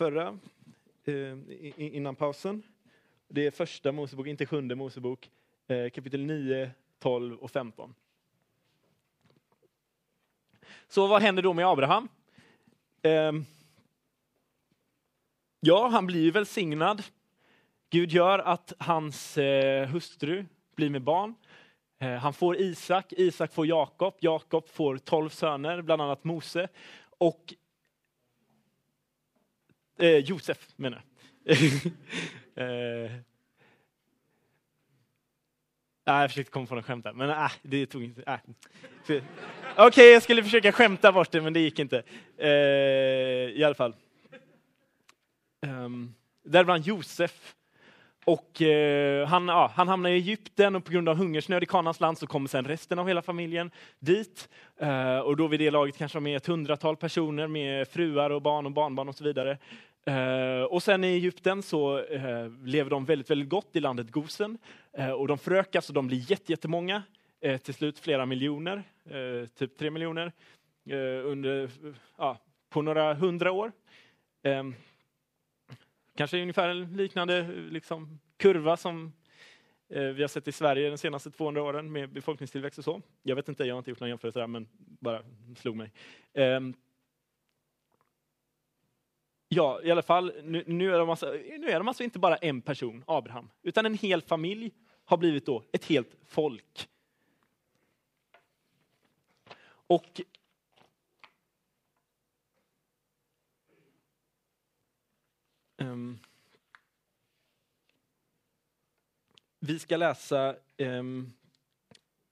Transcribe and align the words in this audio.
förra 0.00 0.38
eh, 1.04 1.38
innan 1.76 2.16
pausen. 2.16 2.62
Det 3.28 3.46
är 3.46 3.50
första 3.50 3.92
Mosebok, 3.92 4.26
inte 4.26 4.46
sjunde 4.46 4.74
Mosebok, 4.74 5.30
eh, 5.66 5.90
kapitel 5.90 6.24
9, 6.24 6.70
12 6.98 7.36
och 7.36 7.50
15. 7.50 7.94
Så 10.88 11.06
vad 11.06 11.22
händer 11.22 11.42
då 11.42 11.52
med 11.52 11.66
Abraham? 11.66 12.08
Eh, 13.02 13.32
ja, 15.60 15.88
han 15.88 16.06
blir 16.06 16.32
välsignad. 16.32 17.02
Gud 17.90 18.12
gör 18.12 18.38
att 18.38 18.72
hans 18.78 19.38
eh, 19.38 19.88
hustru 19.88 20.46
blir 20.76 20.90
med 20.90 21.02
barn. 21.02 21.34
Eh, 21.98 22.14
han 22.14 22.32
får 22.32 22.56
Isak, 22.56 23.12
Isak 23.12 23.52
får 23.52 23.66
Jakob, 23.66 24.14
Jakob 24.20 24.68
får 24.68 24.98
tolv 24.98 25.28
söner, 25.28 25.82
bland 25.82 26.02
annat 26.02 26.24
Mose. 26.24 26.68
Och 27.18 27.54
eh, 30.00 30.16
Josef 30.16 30.68
menar 30.76 31.02
jag. 31.44 31.56
eh, 33.04 33.10
Ah, 36.10 36.20
jag 36.20 36.30
försökte 36.30 36.52
komma 36.52 36.66
på 36.66 36.74
något 36.74 36.84
skämt 36.84 37.04
där, 37.04 37.12
men 37.12 37.30
ah, 37.30 37.50
det 37.62 37.86
tog 37.86 38.04
inte. 38.04 38.22
Ah. 38.26 38.38
Okej, 39.02 39.22
okay, 39.86 40.04
jag 40.04 40.22
skulle 40.22 40.42
försöka 40.42 40.72
skämta 40.72 41.12
bort 41.12 41.30
det, 41.30 41.40
men 41.40 41.52
det 41.52 41.60
gick 41.60 41.78
inte. 41.78 42.02
Eh, 42.38 42.48
I 42.48 43.62
alla 43.64 43.74
fall. 43.74 43.94
Um, 45.66 46.14
däribland 46.44 46.86
Josef. 46.86 47.54
Och 48.24 48.62
eh, 48.62 49.26
han, 49.26 49.48
ja, 49.48 49.72
han 49.74 49.88
hamnar 49.88 50.10
i 50.10 50.12
Egypten 50.12 50.76
och 50.76 50.84
på 50.84 50.92
grund 50.92 51.08
av 51.08 51.16
hungersnöd 51.16 51.62
i 51.62 51.66
Kanans 51.66 52.00
land 52.00 52.18
så 52.18 52.26
kommer 52.26 52.48
sen 52.48 52.64
resten 52.64 52.98
av 52.98 53.08
hela 53.08 53.22
familjen 53.22 53.70
dit. 53.98 54.48
Eh, 54.80 55.18
och 55.18 55.36
då 55.36 55.46
vid 55.46 55.60
det 55.60 55.70
laget 55.70 55.96
kanske 55.96 56.16
de 56.16 56.26
är 56.26 56.36
ett 56.36 56.46
hundratal 56.46 56.96
personer 56.96 57.46
med 57.46 57.88
fruar 57.88 58.30
och 58.30 58.42
barn 58.42 58.66
och 58.66 58.72
barnbarn 58.72 59.08
och 59.08 59.14
så 59.14 59.24
vidare. 59.24 59.58
Uh, 60.08 60.62
och 60.62 60.82
sen 60.82 61.04
i 61.04 61.06
Egypten 61.06 61.62
så 61.62 61.98
uh, 61.98 62.64
lever 62.64 62.90
de 62.90 63.04
väldigt, 63.04 63.30
väldigt 63.30 63.48
gott 63.48 63.76
i 63.76 63.80
landet 63.80 64.10
Gosen. 64.10 64.58
Uh, 64.98 65.10
och 65.10 65.28
de 65.28 65.38
förökas 65.38 65.76
alltså 65.76 65.90
och 65.90 65.94
de 65.94 66.06
blir 66.06 66.50
jättemånga. 66.50 67.02
till 67.62 67.74
slut 67.74 67.98
flera 67.98 68.26
miljoner, 68.26 68.82
typ 69.54 69.78
tre 69.78 69.90
miljoner, 69.90 70.32
under, 71.24 71.70
på 72.70 72.82
några 72.82 73.14
hundra 73.14 73.52
år. 73.52 73.72
Um, 74.42 74.74
kanske 76.16 76.42
ungefär 76.42 76.68
en 76.68 76.96
liknande 76.96 77.42
liksom, 77.70 78.20
kurva 78.36 78.76
som 78.76 79.12
vi 79.88 80.20
har 80.20 80.28
sett 80.28 80.48
i 80.48 80.52
Sverige 80.52 80.90
de 80.90 80.98
senaste 80.98 81.30
200 81.30 81.62
åren 81.62 81.92
med 81.92 82.08
befolkningstillväxt 82.12 82.78
och 82.78 82.84
så. 82.84 83.02
Jag 83.22 83.36
vet 83.36 83.48
inte, 83.48 83.64
jag 83.64 83.74
har 83.74 83.78
inte 83.78 83.90
gjort 83.90 84.00
någon 84.00 84.08
jämförelse 84.08 84.38
där, 84.38 84.46
men 84.46 84.68
bara 84.78 85.22
slog 85.56 85.76
mig. 85.76 85.92
Um, 86.34 86.74
Ja, 89.52 89.80
i 89.82 89.90
alla 89.90 90.02
fall, 90.02 90.32
nu, 90.44 90.64
nu, 90.66 90.94
är 90.94 90.98
de 90.98 91.10
alltså, 91.10 91.30
nu 91.58 91.70
är 91.70 91.78
de 91.78 91.88
alltså 91.88 92.02
inte 92.02 92.18
bara 92.18 92.36
en 92.36 92.62
person, 92.62 93.04
Abraham, 93.06 93.50
utan 93.62 93.86
en 93.86 93.94
hel 93.94 94.22
familj 94.22 94.72
har 95.04 95.16
blivit 95.16 95.46
då 95.46 95.64
ett 95.72 95.84
helt 95.84 96.16
folk. 96.26 96.88
Och 99.68 100.20
um, 105.76 106.18
Vi 109.58 109.78
ska 109.78 109.96
läsa 109.96 110.56
um, 110.78 111.32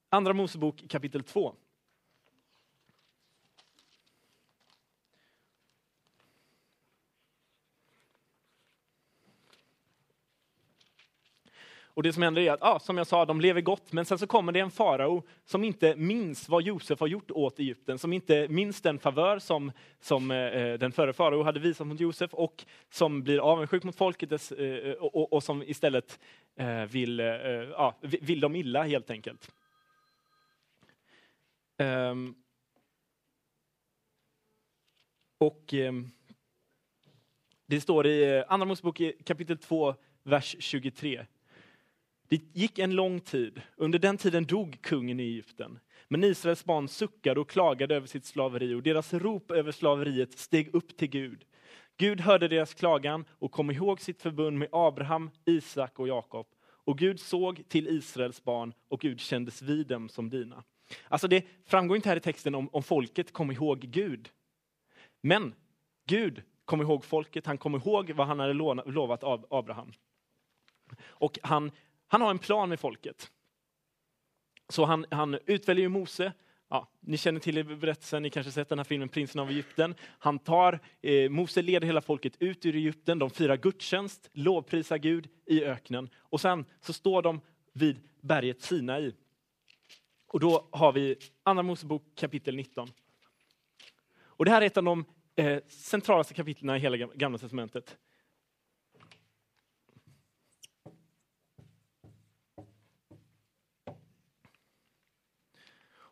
Andra 0.09 0.33
Mosebok 0.33 0.83
kapitel 0.89 1.23
2. 1.23 1.55
Och 11.99 12.03
det 12.03 12.13
som 12.13 12.23
händer 12.23 12.41
är 12.41 12.51
att, 12.51 12.63
ah, 12.63 12.79
som 12.79 12.97
jag 12.97 13.07
sa, 13.07 13.25
de 13.25 13.41
lever 13.41 13.61
gott, 13.61 13.91
men 13.91 14.05
sen 14.05 14.19
så 14.19 14.27
kommer 14.27 14.51
det 14.51 14.59
en 14.59 14.71
farao 14.71 15.23
som 15.45 15.63
inte 15.63 15.95
minns 15.95 16.49
vad 16.49 16.63
Josef 16.63 16.99
har 16.99 17.07
gjort 17.07 17.31
åt 17.31 17.59
Egypten, 17.59 17.99
som 17.99 18.13
inte 18.13 18.47
minns 18.47 18.81
den 18.81 18.99
favör 18.99 19.39
som, 19.39 19.71
som 19.99 20.31
eh, 20.31 20.37
eh 20.37 20.79
den 20.79 20.91
förre 20.91 21.13
farao 21.13 21.43
hade 21.43 21.59
visat 21.59 21.87
mot 21.87 21.99
Josef 21.99 22.33
och 22.33 22.65
som 22.89 23.23
blir 23.23 23.39
avundsjuk 23.39 23.83
mot 23.83 23.95
folket 23.95 24.31
eh, 24.31 24.65
eh, 24.65 24.93
och, 24.93 25.15
och, 25.15 25.33
och, 25.33 25.43
som 25.43 25.63
istället 25.63 26.19
eh, 26.55 26.83
vill, 26.83 27.19
eh, 27.19 27.25
eh 27.25 27.69
ja, 27.69 27.97
vill 28.01 28.39
dem 28.39 28.55
illa 28.55 28.83
helt 28.83 29.11
enkelt. 29.11 29.51
Um, 31.77 32.35
och 35.37 35.73
um, 35.73 36.11
det 37.65 37.81
står 37.81 38.07
i 38.07 38.43
Andra 38.47 38.65
Mosebok 38.65 39.01
kapitel 39.25 39.57
2, 39.57 39.95
vers 40.23 40.55
23. 40.59 41.25
Det 42.29 42.41
gick 42.53 42.79
en 42.79 42.95
lång 42.95 43.19
tid. 43.19 43.61
Under 43.75 43.99
den 43.99 44.17
tiden 44.17 44.45
dog 44.45 44.77
kungen 44.81 45.19
i 45.19 45.23
Egypten. 45.23 45.79
Men 46.07 46.23
Israels 46.23 46.65
barn 46.65 46.87
suckade 46.87 47.39
och 47.39 47.49
klagade 47.49 47.95
över 47.95 48.07
sitt 48.07 48.25
slaveri 48.25 48.73
och 48.73 48.83
deras 48.83 49.13
rop 49.13 49.51
över 49.51 49.71
slaveriet 49.71 50.37
steg 50.37 50.75
upp 50.75 50.97
till 50.97 51.09
Gud. 51.09 51.45
Gud 51.97 52.21
hörde 52.21 52.47
deras 52.47 52.73
klagan 52.73 53.25
och 53.31 53.51
kom 53.51 53.71
ihåg 53.71 54.01
sitt 54.01 54.21
förbund 54.21 54.57
med 54.57 54.69
Abraham, 54.71 55.29
Isak 55.45 55.99
och 55.99 56.07
Jakob. 56.07 56.47
Och 56.61 56.97
Gud 56.97 57.19
såg 57.19 57.63
till 57.69 57.87
Israels 57.87 58.43
barn 58.43 58.73
och 58.87 58.99
Gud 58.99 59.19
kändes 59.19 59.61
vid 59.61 59.87
dem 59.87 60.09
som 60.09 60.29
dina. 60.29 60.63
Alltså 61.07 61.27
det 61.27 61.45
framgår 61.65 61.95
inte 61.95 62.09
här 62.09 62.15
i 62.15 62.19
texten 62.19 62.55
om, 62.55 62.69
om 62.71 62.83
folket 62.83 63.33
kom 63.33 63.51
ihåg 63.51 63.79
Gud. 63.79 64.29
Men 65.21 65.53
Gud 66.07 66.43
kom 66.65 66.81
ihåg 66.81 67.05
folket, 67.05 67.45
han 67.45 67.57
kom 67.57 67.75
ihåg 67.75 68.11
vad 68.11 68.27
han 68.27 68.39
hade 68.39 68.53
lovat 68.85 69.23
Abraham. 69.49 69.91
Och 71.01 71.39
han 71.43 71.71
han 72.11 72.21
har 72.21 72.29
en 72.29 72.39
plan 72.39 72.69
med 72.69 72.79
folket. 72.79 73.31
Så 74.69 74.85
han, 74.85 75.05
han 75.11 75.39
utväljer 75.45 75.89
Mose. 75.89 76.33
Ja, 76.69 76.91
ni 76.99 77.17
känner 77.17 77.39
till 77.39 77.63
berättelsen, 77.65 78.23
ni 78.23 78.29
kanske 78.29 78.51
sett 78.51 78.69
den 78.69 78.79
här 78.79 78.83
filmen 78.83 79.09
Prinsen 79.09 79.41
av 79.41 79.49
Egypten. 79.49 79.95
Han 80.19 80.39
tar, 80.39 80.79
eh, 81.01 81.29
Mose 81.29 81.61
leder 81.61 81.87
hela 81.87 82.01
folket 82.01 82.33
ut 82.39 82.65
ur 82.65 82.75
Egypten, 82.75 83.19
de 83.19 83.29
firar 83.29 83.57
gudstjänst, 83.57 84.29
lovprisar 84.33 84.97
Gud 84.97 85.29
i 85.45 85.63
öknen. 85.63 86.09
Och 86.17 86.41
sen 86.41 86.65
så 86.81 86.93
står 86.93 87.21
de 87.21 87.41
vid 87.73 87.99
berget 88.21 88.61
Sinai. 88.61 89.13
Och 90.27 90.39
då 90.39 90.69
har 90.71 90.91
vi 90.91 91.15
Andra 91.43 91.63
Mosebok 91.63 92.03
kapitel 92.15 92.55
19. 92.55 92.89
Och 94.21 94.45
det 94.45 94.51
här 94.51 94.61
är 94.61 94.65
ett 94.65 94.77
av 94.77 94.83
de 94.83 95.05
eh, 95.35 95.63
centralaste 95.67 96.33
kapitlen 96.33 96.75
i 96.75 96.79
hela 96.79 96.97
Gamla 96.97 97.37
Testamentet. 97.37 97.97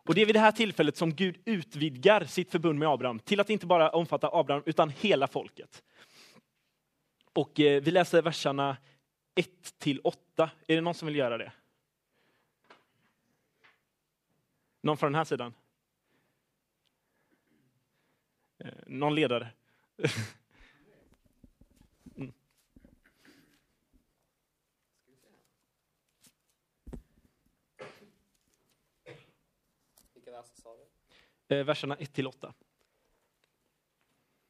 Och 0.08 0.16
det 0.16 0.22
är 0.22 0.26
vid 0.26 0.36
det 0.36 0.40
här 0.40 0.52
tillfället 0.52 0.98
som 0.98 1.14
Gud 1.14 1.38
utvidgar 1.46 2.26
sitt 2.26 2.52
förbund 2.52 2.80
med 2.80 2.88
Abraham 2.88 3.20
till 3.20 3.40
att 3.40 3.50
inte 3.50 3.66
bara 3.66 3.90
omfatta 3.90 4.30
Abraham 4.34 4.64
utan 4.66 4.90
hela 4.90 5.28
folket. 5.28 5.84
Och 7.34 7.60
eh, 7.60 7.82
vi 7.82 7.92
läser 7.92 8.22
verserna 8.22 8.78
1 9.36 9.50
till 9.78 10.00
8. 10.04 10.52
Är 10.68 10.76
det 10.76 10.82
någon 10.82 10.94
som 10.94 11.06
vill 11.06 11.16
göra 11.16 11.38
det? 11.38 11.52
Någon 14.82 14.98
från 14.98 15.12
den 15.12 15.18
här 15.18 15.26
sidan? 15.26 15.54
Eh, 18.58 18.74
någon 18.88 19.16
ledare? 19.16 19.48
Eh, 22.20 22.28
verserna 31.48 31.96
1-8. 31.96 32.54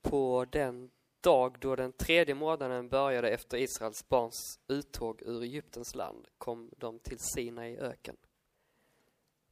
På 0.02 0.46
den 0.52 0.92
dag 1.22 1.58
då 1.60 1.76
den 1.76 1.92
tredje 1.92 2.36
månaden 2.36 2.90
började 2.90 3.30
efter 3.30 3.58
Israels 3.58 4.10
barns 4.10 4.60
uttåg 4.68 5.22
ur 5.22 5.44
Egyptens 5.44 5.96
land 5.96 6.28
kom 6.38 6.72
de 6.78 7.00
till 7.00 7.20
Sina 7.20 7.70
i 7.70 7.78
öken. 7.78 8.18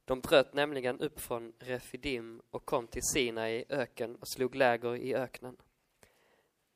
De 0.04 0.20
bröt 0.20 0.54
nämligen 0.54 1.00
upp 1.00 1.20
från 1.20 1.52
Refidim 1.58 2.42
och 2.50 2.64
kom 2.64 2.86
till 2.86 3.02
Sina 3.02 3.50
i 3.50 3.64
öken 3.68 4.16
och 4.16 4.28
slog 4.28 4.54
läger 4.54 4.96
i 4.96 5.14
öknen. 5.14 5.56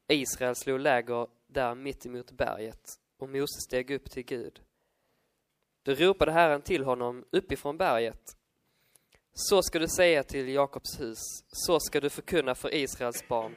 Israel 0.09 0.57
slog 0.57 0.81
läger 0.81 1.27
där 1.47 1.75
mitt 1.75 2.07
emot 2.07 2.31
berget 2.31 3.01
och 3.17 3.29
Mose 3.29 3.61
steg 3.67 3.91
upp 3.91 4.11
till 4.11 4.25
Gud. 4.25 4.63
Då 5.83 5.95
ropade 5.95 6.33
Herren 6.33 6.63
till 6.63 6.85
honom 6.85 7.25
uppifrån 7.31 7.79
berget 7.79 8.37
så 9.33 9.63
ska 9.63 9.79
du 9.79 9.89
säga 9.89 10.23
till 10.23 10.49
Jakobs 10.49 11.01
hus, 11.01 11.19
så 11.47 11.81
ska 11.81 12.01
du 12.01 12.11
förkunna 12.11 12.55
för 12.55 12.75
Israels 12.75 13.29
barn. 13.29 13.57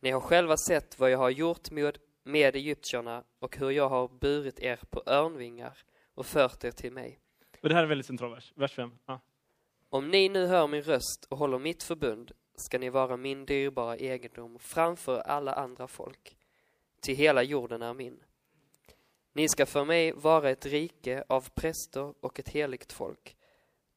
Ni 0.00 0.10
har 0.10 0.20
själva 0.20 0.56
sett 0.56 0.98
vad 0.98 1.10
jag 1.10 1.18
har 1.18 1.30
gjort 1.30 1.70
med, 1.70 1.98
med 2.24 2.56
egyptierna 2.56 3.24
och 3.38 3.56
hur 3.56 3.70
jag 3.70 3.88
har 3.88 4.08
burit 4.08 4.60
er 4.60 4.80
på 4.90 5.02
örnvingar 5.06 5.78
och 6.14 6.26
fört 6.26 6.64
er 6.64 6.70
till 6.70 6.92
mig. 6.92 7.18
Och 7.62 7.68
det 7.68 7.74
här 7.74 7.80
är 7.80 7.84
en 7.84 7.88
väldigt 7.88 8.06
central 8.06 8.30
vers, 8.30 8.52
vers 8.56 8.72
5. 8.72 8.90
Ja. 9.06 9.20
Om 9.88 10.08
ni 10.08 10.28
nu 10.28 10.46
hör 10.46 10.66
min 10.66 10.82
röst 10.82 11.26
och 11.28 11.38
håller 11.38 11.58
mitt 11.58 11.82
förbund 11.82 12.32
ska 12.54 12.78
ni 12.78 12.90
vara 12.90 13.16
min 13.16 13.46
dyrbara 13.46 13.96
egendom 13.96 14.58
framför 14.58 15.18
alla 15.18 15.52
andra 15.52 15.88
folk. 15.88 16.36
ty 17.02 17.14
hela 17.14 17.42
jorden 17.42 17.82
är 17.82 17.94
min. 17.94 18.22
Ni 19.32 19.48
ska 19.48 19.66
för 19.66 19.84
mig 19.84 20.12
vara 20.12 20.50
ett 20.50 20.66
rike 20.66 21.24
av 21.28 21.48
präster 21.54 22.14
och 22.20 22.38
ett 22.38 22.48
heligt 22.48 22.92
folk. 22.92 23.36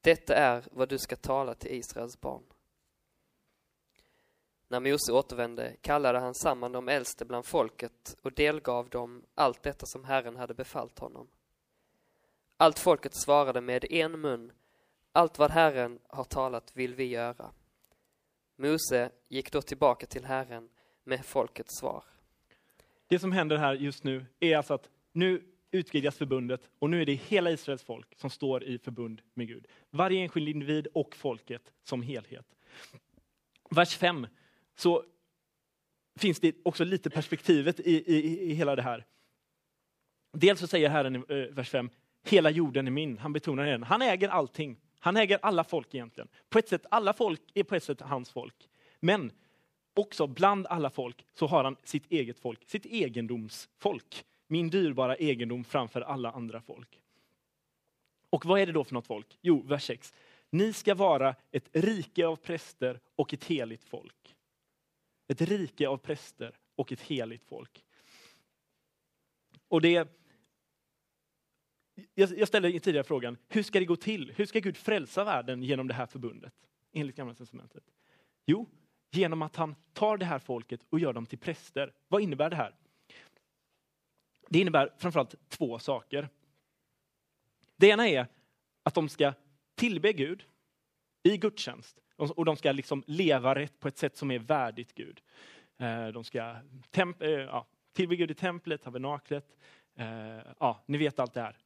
Detta 0.00 0.34
är 0.34 0.64
vad 0.70 0.88
du 0.88 0.98
ska 0.98 1.16
tala 1.16 1.54
till 1.54 1.72
Israels 1.72 2.20
barn. 2.20 2.42
När 4.68 4.80
Mose 4.80 5.12
återvände 5.12 5.76
kallade 5.80 6.18
han 6.18 6.34
samman 6.34 6.72
de 6.72 6.88
äldste 6.88 7.24
bland 7.24 7.46
folket 7.46 8.16
och 8.22 8.32
delgav 8.32 8.88
dem 8.88 9.22
allt 9.34 9.62
detta 9.62 9.86
som 9.86 10.04
Herren 10.04 10.36
hade 10.36 10.54
befallt 10.54 10.98
honom. 10.98 11.28
Allt 12.56 12.78
folket 12.78 13.14
svarade 13.14 13.60
med 13.60 13.92
en 13.92 14.20
mun, 14.20 14.52
allt 15.12 15.38
vad 15.38 15.50
Herren 15.50 15.98
har 16.06 16.24
talat 16.24 16.76
vill 16.76 16.94
vi 16.94 17.04
göra. 17.04 17.50
Mose 18.56 19.10
gick 19.28 19.52
då 19.52 19.62
tillbaka 19.62 20.06
till 20.06 20.24
Herren 20.24 20.68
med 21.04 21.26
folkets 21.26 21.78
svar. 21.78 22.04
Det 23.06 23.18
som 23.18 23.32
händer 23.32 23.56
här 23.56 23.74
just 23.74 24.04
nu 24.04 24.26
är 24.40 24.56
alltså 24.56 24.74
att 24.74 24.88
nu 25.12 25.42
utvidgas 25.70 26.16
förbundet 26.16 26.60
och 26.78 26.90
nu 26.90 27.02
är 27.02 27.06
det 27.06 27.14
hela 27.14 27.50
Israels 27.50 27.82
folk 27.82 28.18
som 28.18 28.30
står 28.30 28.64
i 28.64 28.78
förbund 28.78 29.22
med 29.34 29.48
Gud. 29.48 29.66
Varje 29.90 30.22
enskild 30.22 30.48
individ 30.48 30.86
och 30.94 31.16
folket 31.16 31.72
som 31.84 32.02
helhet. 32.02 32.46
Vers 33.70 33.96
5 33.96 34.26
så 34.76 35.04
finns 36.18 36.40
det 36.40 36.54
också 36.62 36.84
lite 36.84 37.10
perspektivet 37.10 37.80
i, 37.80 38.14
i, 38.14 38.50
i 38.50 38.54
hela 38.54 38.76
det 38.76 38.82
här. 38.82 39.06
Dels 40.32 40.60
så 40.60 40.66
säger 40.66 40.88
Herren 40.88 41.16
i 41.16 41.18
eh, 41.28 41.54
vers 41.54 41.70
5, 41.70 41.90
hela 42.24 42.50
jorden 42.50 42.86
är 42.86 42.90
min. 42.90 43.18
Han 43.18 43.32
betonar 43.32 43.66
det. 43.78 43.86
Han 43.86 44.02
äger 44.02 44.28
allting. 44.28 44.76
Han 44.98 45.16
äger 45.16 45.38
alla 45.42 45.64
folk 45.64 45.94
egentligen. 45.94 46.28
På 46.48 46.58
ett 46.58 46.68
sätt, 46.68 46.86
alla 46.90 47.12
folk 47.12 47.40
är 47.54 47.62
på 47.62 47.74
ett 47.74 47.84
sätt 47.84 48.00
hans 48.00 48.30
folk. 48.30 48.68
Men 49.00 49.32
också 49.94 50.26
bland 50.26 50.66
alla 50.66 50.90
folk 50.90 51.26
så 51.34 51.46
har 51.46 51.64
han 51.64 51.76
sitt 51.84 52.12
eget 52.12 52.38
folk, 52.38 52.68
sitt 52.68 52.86
egendomsfolk. 52.86 54.24
Min 54.50 54.70
dyrbara 54.70 55.16
egendom 55.16 55.64
framför 55.64 56.00
alla 56.00 56.30
andra 56.30 56.60
folk. 56.60 57.02
Och 58.30 58.46
vad 58.46 58.60
är 58.60 58.66
det 58.66 58.72
då 58.72 58.84
för 58.84 58.94
något 58.94 59.06
folk? 59.06 59.38
Jo, 59.40 59.62
vers 59.62 59.84
6. 59.84 60.14
Ni 60.50 60.72
ska 60.72 60.94
vara 60.94 61.34
ett 61.50 61.68
rike 61.72 62.26
av 62.26 62.36
präster 62.36 63.00
och 63.16 63.34
ett 63.34 63.44
heligt 63.44 63.84
folk. 63.84 64.36
Ett 65.28 65.40
rike 65.40 65.88
av 65.88 65.96
präster 65.96 66.58
och 66.76 66.92
ett 66.92 67.00
heligt 67.00 67.44
folk. 67.44 67.84
Och 69.68 69.80
det... 69.80 70.08
Jag 72.14 72.48
ställde 72.48 72.80
tidigare 72.80 73.04
frågan, 73.04 73.36
hur 73.48 73.62
ska 73.62 73.78
det 73.78 73.84
gå 73.84 73.96
till? 73.96 74.32
Hur 74.36 74.46
ska 74.46 74.60
Gud 74.60 74.76
frälsa 74.76 75.24
världen 75.24 75.62
genom 75.62 75.88
det 75.88 75.94
här 75.94 76.06
förbundet? 76.06 76.54
Enligt 76.92 77.16
Gamla 77.16 77.34
testamentet. 77.34 77.84
Jo, 78.46 78.68
genom 79.10 79.42
att 79.42 79.56
han 79.56 79.74
tar 79.92 80.16
det 80.16 80.24
här 80.24 80.38
folket 80.38 80.80
och 80.90 81.00
gör 81.00 81.12
dem 81.12 81.26
till 81.26 81.38
präster. 81.38 81.92
Vad 82.08 82.22
innebär 82.22 82.50
det 82.50 82.56
här? 82.56 82.74
Det 84.48 84.58
innebär 84.58 84.92
framförallt 84.98 85.34
två 85.48 85.78
saker. 85.78 86.28
Det 87.76 87.88
ena 87.88 88.08
är 88.08 88.26
att 88.82 88.94
de 88.94 89.08
ska 89.08 89.32
tillbe 89.74 90.12
Gud 90.12 90.44
i 91.22 91.36
gudstjänst 91.36 91.98
och 92.16 92.44
de 92.44 92.56
ska 92.56 92.72
liksom 92.72 93.02
leva 93.06 93.54
rätt 93.54 93.80
på 93.80 93.88
ett 93.88 93.98
sätt 93.98 94.16
som 94.16 94.30
är 94.30 94.38
värdigt 94.38 94.94
Gud. 94.94 95.20
Eh, 95.78 96.08
de 96.08 96.24
ska 96.24 96.56
temp 96.90 97.22
eh, 97.22 97.30
ja, 97.30 97.66
tillbe 97.92 98.16
Gud 98.16 98.30
i 98.30 98.34
templet, 98.34 98.82
tabernaklet. 98.82 99.56
Eh, 99.96 100.38
ja, 100.58 100.82
ni 100.86 100.98
vet 100.98 101.18
allt 101.18 101.34
det 101.34 101.40
här. 101.40 101.56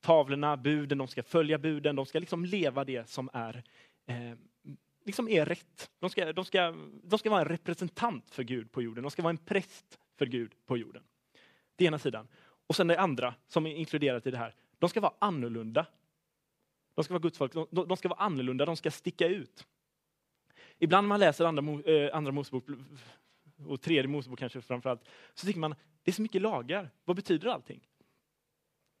Tavlorna, 0.00 0.56
buden, 0.56 0.98
de 0.98 1.08
ska 1.08 1.22
följa 1.22 1.58
buden, 1.58 1.96
de 1.96 2.06
ska 2.06 2.18
liksom 2.18 2.44
leva 2.44 2.84
det 2.84 3.08
som 3.08 3.30
är 3.32 3.64
liksom 5.04 5.28
är 5.28 5.46
rätt. 5.46 5.90
De 5.98 6.10
ska, 6.10 6.32
de, 6.32 6.44
ska, 6.44 6.74
de 7.02 7.18
ska 7.18 7.30
vara 7.30 7.40
en 7.40 7.48
representant 7.48 8.30
för 8.30 8.42
Gud 8.42 8.72
på 8.72 8.82
jorden. 8.82 9.02
De 9.02 9.10
ska 9.10 9.22
vara 9.22 9.30
en 9.30 9.36
präst 9.36 9.98
för 10.18 10.26
Gud 10.26 10.52
på 10.66 10.76
jorden. 10.76 11.02
Det 11.76 11.84
ena 11.84 11.98
sidan. 11.98 12.28
Och 12.66 12.76
sen 12.76 12.86
det 12.86 13.00
andra 13.00 13.34
som 13.48 13.66
är 13.66 13.74
inkluderat 13.74 14.26
i 14.26 14.30
det 14.30 14.38
här. 14.38 14.54
De 14.78 14.88
ska 14.88 15.00
vara 15.00 15.14
annorlunda. 15.18 15.86
De 16.94 17.04
ska 17.04 17.14
vara 17.14 17.22
Guds 17.22 17.38
folk. 17.38 17.52
De, 17.52 17.66
de 17.70 17.96
ska 17.96 18.08
vara 18.08 18.20
annorlunda, 18.20 18.64
de 18.64 18.76
ska 18.76 18.90
sticka 18.90 19.28
ut. 19.28 19.66
Ibland 20.78 21.04
när 21.04 21.08
man 21.08 21.20
läser 21.20 21.44
andra, 21.44 21.92
eh, 21.92 22.16
andra 22.16 22.32
Mosebok, 22.32 22.64
och 23.66 23.80
tredje 23.80 24.08
Mosebok 24.08 24.38
kanske 24.38 24.60
framförallt, 24.60 25.04
så 25.34 25.46
tycker 25.46 25.60
man 25.60 25.74
det 26.02 26.10
är 26.10 26.12
så 26.12 26.22
mycket 26.22 26.42
lagar. 26.42 26.90
Vad 27.04 27.16
betyder 27.16 27.48
allting? 27.48 27.88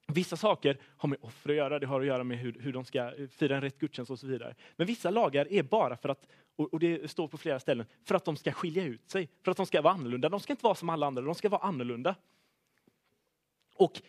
Vissa 0.06 0.36
saker 0.36 0.78
har 0.96 1.08
med 1.08 1.18
offer 1.20 1.50
att 1.50 1.56
göra, 1.56 1.78
det 1.78 1.86
har 1.86 2.00
att 2.00 2.06
göra 2.06 2.24
med 2.24 2.38
hur, 2.38 2.60
hur 2.60 2.72
de 2.72 2.84
ska 2.84 3.12
fira 3.30 3.56
en 3.56 3.62
rätt 3.62 3.78
gudstjänst 3.78 4.10
och 4.10 4.18
så 4.18 4.26
vidare. 4.26 4.54
Men 4.76 4.86
vissa 4.86 5.10
lagar 5.10 5.52
är 5.52 5.62
bara 5.62 5.96
för 5.96 6.08
att, 6.08 6.26
och 6.56 6.78
det 6.78 7.10
står 7.10 7.28
på 7.28 7.38
flera 7.38 7.60
ställen, 7.60 7.86
för 8.04 8.14
att 8.14 8.24
de 8.24 8.36
ska 8.36 8.52
skilja 8.52 8.84
ut 8.84 9.10
sig, 9.10 9.28
för 9.42 9.50
att 9.50 9.56
de 9.56 9.66
ska 9.66 9.82
vara 9.82 9.94
annorlunda. 9.94 10.28
De 10.28 10.40
ska 10.40 10.52
inte 10.52 10.64
vara 10.64 10.74
som 10.74 10.88
alla 10.88 11.06
andra, 11.06 11.22
de 11.22 11.34
ska 11.34 11.48
vara 11.48 11.62
annorlunda. 11.62 12.14
Och 13.74 14.02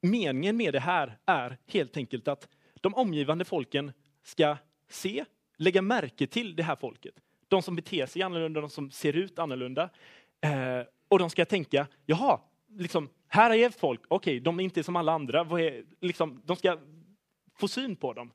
meningen 0.00 0.56
med 0.56 0.74
det 0.74 0.80
här 0.80 1.18
är 1.26 1.58
helt 1.66 1.96
enkelt 1.96 2.28
att 2.28 2.48
de 2.80 2.94
omgivande 2.94 3.44
folken 3.44 3.92
ska 4.22 4.56
se, 4.88 5.24
lägga 5.56 5.82
märke 5.82 6.26
till 6.26 6.56
det 6.56 6.62
här 6.62 6.76
folket. 6.76 7.14
De 7.48 7.62
som 7.62 7.76
beter 7.76 8.06
sig 8.06 8.22
annorlunda, 8.22 8.60
de 8.60 8.70
som 8.70 8.90
ser 8.90 9.16
ut 9.16 9.38
annorlunda. 9.38 9.90
Eh, 10.40 10.86
och 11.08 11.18
de 11.18 11.30
ska 11.30 11.44
tänka, 11.44 11.86
jaha, 12.06 12.40
liksom, 12.68 13.08
här 13.28 13.50
är 13.50 13.66
ett 13.66 13.80
folk, 13.80 14.00
okej, 14.08 14.32
okay, 14.32 14.40
de 14.40 14.60
är 14.60 14.64
inte 14.64 14.82
som 14.82 14.96
alla 14.96 15.12
andra. 15.12 15.40
Är, 15.40 15.84
liksom, 16.00 16.42
de 16.44 16.56
ska 16.56 16.78
få 17.54 17.68
syn 17.68 17.96
på 17.96 18.12
dem. 18.12 18.32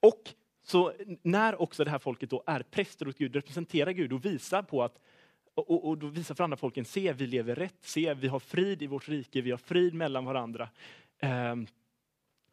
Och 0.00 0.34
så 0.62 0.92
när 1.22 1.62
också 1.62 1.84
det 1.84 1.90
här 1.90 1.98
folket 1.98 2.30
då 2.30 2.42
är 2.46 2.62
präster 2.62 3.08
åt 3.08 3.18
Gud, 3.18 3.34
representerar 3.34 3.90
Gud 3.90 4.12
och 4.12 4.24
visar 4.24 4.62
på 4.62 4.82
att 4.82 4.98
och, 5.58 5.88
och 5.88 5.98
då 5.98 6.06
visar 6.06 6.34
för 6.34 6.44
andra 6.44 6.56
folken, 6.56 6.84
se 6.84 7.12
vi 7.12 7.26
lever 7.26 7.54
rätt, 7.54 7.76
se 7.80 8.14
vi 8.14 8.28
har 8.28 8.40
frid 8.40 8.82
i 8.82 8.86
vårt 8.86 9.08
rike, 9.08 9.40
vi 9.40 9.50
har 9.50 9.58
frid 9.58 9.94
mellan 9.94 10.24
varandra. 10.24 10.68
Eh, 11.18 11.56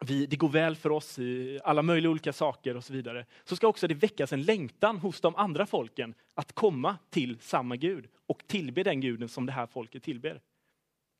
vi, 0.00 0.26
det 0.26 0.36
går 0.36 0.48
väl 0.48 0.76
för 0.76 0.90
oss 0.90 1.18
i 1.18 1.60
alla 1.64 1.82
möjliga 1.82 2.10
olika 2.10 2.32
saker 2.32 2.76
och 2.76 2.84
så 2.84 2.92
vidare. 2.92 3.26
Så 3.44 3.56
ska 3.56 3.66
också 3.66 3.88
det 3.88 3.94
väckas 3.94 4.32
en 4.32 4.42
längtan 4.42 4.98
hos 4.98 5.20
de 5.20 5.36
andra 5.36 5.66
folken 5.66 6.14
att 6.34 6.52
komma 6.52 6.98
till 7.10 7.38
samma 7.40 7.76
Gud 7.76 8.08
och 8.26 8.46
tillbe 8.46 8.82
den 8.82 9.00
guden 9.00 9.28
som 9.28 9.46
det 9.46 9.52
här 9.52 9.66
folket 9.66 10.02
tillber. 10.02 10.40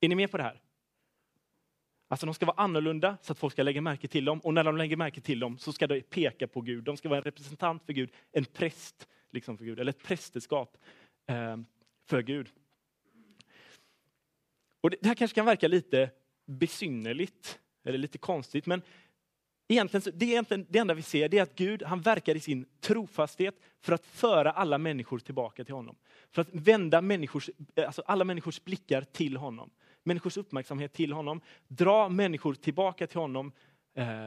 Är 0.01 0.09
ni 0.09 0.15
med 0.15 0.31
på 0.31 0.37
det 0.37 0.43
här? 0.43 0.61
Alltså 2.09 2.27
de 2.27 2.35
ska 2.35 2.47
vara 2.47 2.63
annorlunda 2.63 3.17
så 3.23 3.33
att 3.33 3.39
folk 3.39 3.53
ska 3.53 3.63
lägga 3.63 3.81
märke 3.81 4.09
till 4.09 4.25
dem. 4.25 4.41
Och 4.41 4.55
när 4.55 4.65
de 4.65 4.77
lägger 4.77 4.97
märke 4.97 5.21
till 5.21 5.41
dem 5.41 5.59
så 5.59 5.73
ska 5.73 5.87
de 5.87 6.01
peka 6.01 6.47
på 6.47 6.61
Gud. 6.61 6.85
De 6.85 6.97
ska 6.97 7.09
vara 7.09 7.19
en 7.19 7.25
representant 7.25 7.83
för 7.83 7.93
Gud, 7.93 8.11
en 8.33 8.45
präst 8.45 9.09
liksom 9.31 9.59
för 9.59 9.65
Gud, 9.65 9.81
eller 9.81 9.91
ett 9.91 10.03
prästerskap 10.03 10.77
eh, 11.27 11.57
för 12.07 12.23
Gud. 12.23 12.49
Och 14.81 14.91
det, 14.91 15.07
här 15.07 15.15
kanske 15.15 15.35
kan 15.35 15.47
verka 15.47 15.69
lite 15.69 16.11
besynnerligt 16.47 17.59
eller 17.85 17.99
lite 17.99 18.19
konstigt, 18.19 18.67
men 18.67 18.83
egentligen, 19.69 20.19
det, 20.19 20.25
är 20.25 20.31
egentligen, 20.31 20.67
det 20.71 20.79
enda 20.79 20.95
vi 20.95 21.03
ser 21.03 21.29
det 21.29 21.39
är 21.39 21.43
att 21.43 21.55
Gud 21.55 21.83
han 21.83 22.01
verkar 22.01 22.35
i 22.35 22.41
sin 22.41 22.67
trofasthet 22.81 23.55
för 23.81 23.93
att 23.93 24.07
föra 24.07 24.51
alla 24.51 24.79
människor 24.79 25.19
tillbaka 25.19 25.65
till 25.65 25.75
honom. 25.75 25.97
För 26.31 26.43
att 26.43 26.49
vända 26.53 27.01
människors, 27.01 27.51
eh, 27.75 27.87
alltså 27.87 28.03
alla 28.07 28.25
människors 28.25 28.65
blickar 28.65 29.03
till 29.03 29.37
honom 29.37 29.71
människors 30.07 30.37
uppmärksamhet 30.37 30.93
till 30.93 31.13
honom, 31.13 31.41
dra 31.69 32.09
människor 32.09 32.55
tillbaka 32.55 33.07
till 33.07 33.19
honom. 33.19 33.53
Eh, 33.95 34.27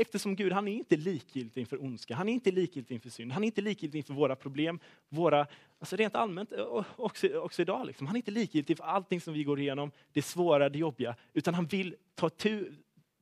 eftersom 0.00 0.36
Gud, 0.36 0.52
han 0.52 0.68
är 0.68 0.72
inte 0.72 0.96
likgiltig 0.96 1.60
inför 1.60 1.82
ondska, 1.84 2.14
han 2.14 2.28
är 2.28 2.32
inte 2.32 2.50
likgiltig 2.50 2.94
inför 2.94 3.10
synd, 3.10 3.32
han 3.32 3.42
är 3.42 3.46
inte 3.46 3.60
likgiltig 3.60 3.98
inför 3.98 4.14
våra 4.14 4.36
problem, 4.36 4.80
våra, 5.08 5.46
alltså 5.78 5.96
rent 5.96 6.14
allmänt 6.14 6.52
eh, 6.52 6.84
också, 6.96 7.38
också 7.38 7.62
idag. 7.62 7.86
Liksom. 7.86 8.06
Han 8.06 8.16
är 8.16 8.18
inte 8.18 8.30
likgiltig 8.30 8.76
för 8.76 8.84
allting 8.84 9.20
som 9.20 9.34
vi 9.34 9.44
går 9.44 9.60
igenom, 9.60 9.90
det 10.12 10.22
svåra, 10.22 10.68
det 10.68 10.78
jobbiga, 10.78 11.16
utan 11.32 11.54
han 11.54 11.66
vill 11.66 11.96
ta, 12.14 12.30
tu, 12.30 12.74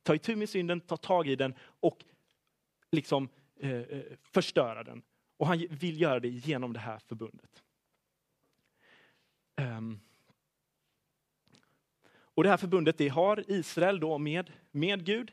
ta 0.02 0.14
itu 0.14 0.36
med 0.36 0.48
synden, 0.48 0.80
ta 0.80 0.96
tag 0.96 1.28
i 1.28 1.36
den 1.36 1.54
och 1.80 2.04
liksom 2.90 3.28
eh, 3.60 3.70
eh 3.70 4.02
förstöra 4.22 4.84
den. 4.84 5.02
Och 5.36 5.46
han 5.46 5.66
vill 5.70 6.00
göra 6.00 6.20
det 6.20 6.28
genom 6.28 6.72
det 6.72 6.80
här 6.80 6.98
förbundet. 6.98 7.62
Um. 9.56 10.00
Och 12.34 12.42
det 12.42 12.48
här 12.48 12.56
förbundet 12.56 12.98
det 12.98 13.08
har 13.08 13.44
Israel 13.50 14.00
då 14.00 14.18
med, 14.18 14.50
med 14.70 15.04
Gud. 15.04 15.32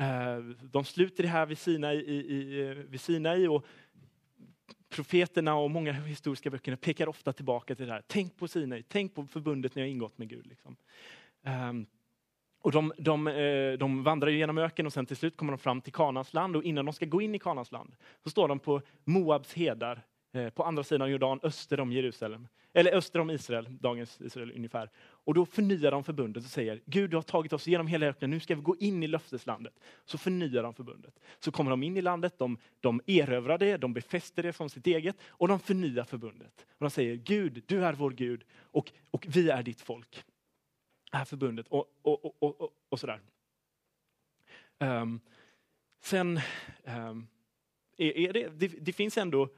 Eh, 0.00 0.38
de 0.62 0.84
sluter 0.84 1.22
det 1.22 1.28
här 1.28 1.46
vid 1.46 1.58
Sinai, 1.58 1.96
i, 1.96 2.16
i, 2.16 2.74
vid 2.88 3.00
Sinai 3.00 3.46
och 3.48 3.66
profeterna 4.88 5.54
och 5.54 5.70
många 5.70 5.92
historiska 5.92 6.50
böcker 6.50 6.76
pekar 6.76 7.08
ofta 7.08 7.32
tillbaka 7.32 7.74
till 7.74 7.86
det 7.86 7.92
här. 7.92 8.02
Tänk 8.06 8.36
på 8.36 8.48
Sinai, 8.48 8.82
tänk 8.88 9.14
på 9.14 9.26
förbundet 9.26 9.74
ni 9.74 9.82
har 9.82 9.88
ingått 9.88 10.18
med 10.18 10.28
Gud. 10.28 10.46
Liksom. 10.46 10.76
Ehm, 11.42 11.86
och 12.62 12.72
de, 12.72 12.92
de, 12.98 13.26
eh, 13.26 13.72
de 13.72 14.02
vandrar 14.02 14.30
genom 14.30 14.58
öken 14.58 14.86
och 14.86 14.92
sen 14.92 15.06
till 15.06 15.16
slut 15.16 15.36
kommer 15.36 15.52
de 15.52 15.58
fram 15.58 15.80
till 15.80 15.92
Kanans 15.92 16.34
land 16.34 16.56
och 16.56 16.64
innan 16.64 16.84
de 16.84 16.94
ska 16.94 17.06
gå 17.06 17.22
in 17.22 17.34
i 17.34 17.38
Kanans 17.38 17.72
land 17.72 17.96
så 18.24 18.30
står 18.30 18.48
de 18.48 18.58
på 18.58 18.82
Moabs 19.04 19.52
hedar 19.52 20.02
eh, 20.32 20.50
på 20.50 20.64
andra 20.64 20.84
sidan 20.84 21.10
Jordan, 21.10 21.40
öster 21.42 21.80
om 21.80 21.92
Jerusalem. 21.92 22.48
Eller 22.72 22.92
öster 22.92 23.18
om 23.18 23.30
Israel, 23.30 23.68
dagens 23.80 24.20
Israel 24.20 24.52
ungefär. 24.56 24.90
Och 25.24 25.34
då 25.34 25.46
förnyar 25.46 25.90
de 25.90 26.04
förbundet 26.04 26.44
och 26.44 26.50
säger, 26.50 26.80
Gud 26.86 27.10
du 27.10 27.16
har 27.16 27.22
tagit 27.22 27.52
oss 27.52 27.66
genom 27.66 27.86
hela 27.86 28.06
öknen, 28.06 28.30
nu 28.30 28.40
ska 28.40 28.54
vi 28.54 28.62
gå 28.62 28.76
in 28.76 29.02
i 29.02 29.06
löfteslandet. 29.06 29.80
Så 30.04 30.18
förnyar 30.18 30.62
de 30.62 30.74
förbundet. 30.74 31.20
Så 31.38 31.52
kommer 31.52 31.70
de 31.70 31.82
in 31.82 31.96
i 31.96 32.02
landet, 32.02 32.38
de, 32.38 32.58
de 32.80 33.00
erövrar 33.06 33.58
det, 33.58 33.76
de 33.76 33.92
befäster 33.92 34.42
det 34.42 34.52
som 34.52 34.70
sitt 34.70 34.86
eget 34.86 35.16
och 35.28 35.48
de 35.48 35.60
förnyar 35.60 36.04
förbundet. 36.04 36.66
Och 36.70 36.84
de 36.84 36.90
säger, 36.90 37.16
Gud, 37.16 37.62
du 37.66 37.84
är 37.84 37.92
vår 37.92 38.10
Gud 38.10 38.44
och, 38.60 38.92
och 39.10 39.26
vi 39.28 39.50
är 39.50 39.62
ditt 39.62 39.80
folk. 39.80 40.24
Det 41.10 41.16
här 41.16 41.24
förbundet 41.24 41.68
och, 41.68 41.84
och, 42.02 42.42
och, 42.42 42.60
och, 42.60 42.70
och 42.88 43.00
sådär. 43.00 43.20
Um, 44.78 45.20
sen 46.00 46.40
um, 46.84 47.28
är, 47.96 48.16
är 48.16 48.32
det, 48.32 48.48
det, 48.48 48.68
det, 48.68 48.92
finns 48.92 49.18
ändå, 49.18 49.48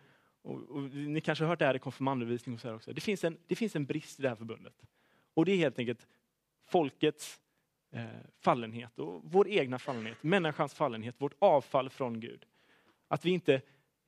och, 0.42 0.70
och, 0.70 0.82
ni 0.82 1.20
kanske 1.20 1.44
har 1.44 1.48
hört 1.48 1.58
det 1.58 1.66
här 1.66 1.76
i 1.76 1.78
konfirmandundervisning 1.78 2.54
och 2.54 2.60
så 2.60 2.74
också, 2.74 2.92
det 2.92 3.00
finns, 3.00 3.24
en, 3.24 3.38
det 3.46 3.56
finns 3.56 3.76
en 3.76 3.86
brist 3.86 4.18
i 4.18 4.22
det 4.22 4.28
här 4.28 4.36
förbundet. 4.36 4.74
Och 5.34 5.44
det 5.44 5.52
är 5.52 5.56
helt 5.56 5.78
enkelt 5.78 6.06
folkets 6.66 7.40
eh, 7.92 8.04
fallenhet 8.40 8.98
och 8.98 9.20
vår 9.24 9.48
egna 9.48 9.78
fallenhet, 9.78 10.22
människans 10.22 10.74
fallenhet, 10.74 11.14
vårt 11.18 11.34
avfall 11.38 11.90
från 11.90 12.20
Gud. 12.20 12.44
Att 13.08 13.24
vi 13.24 13.30
inte 13.30 13.60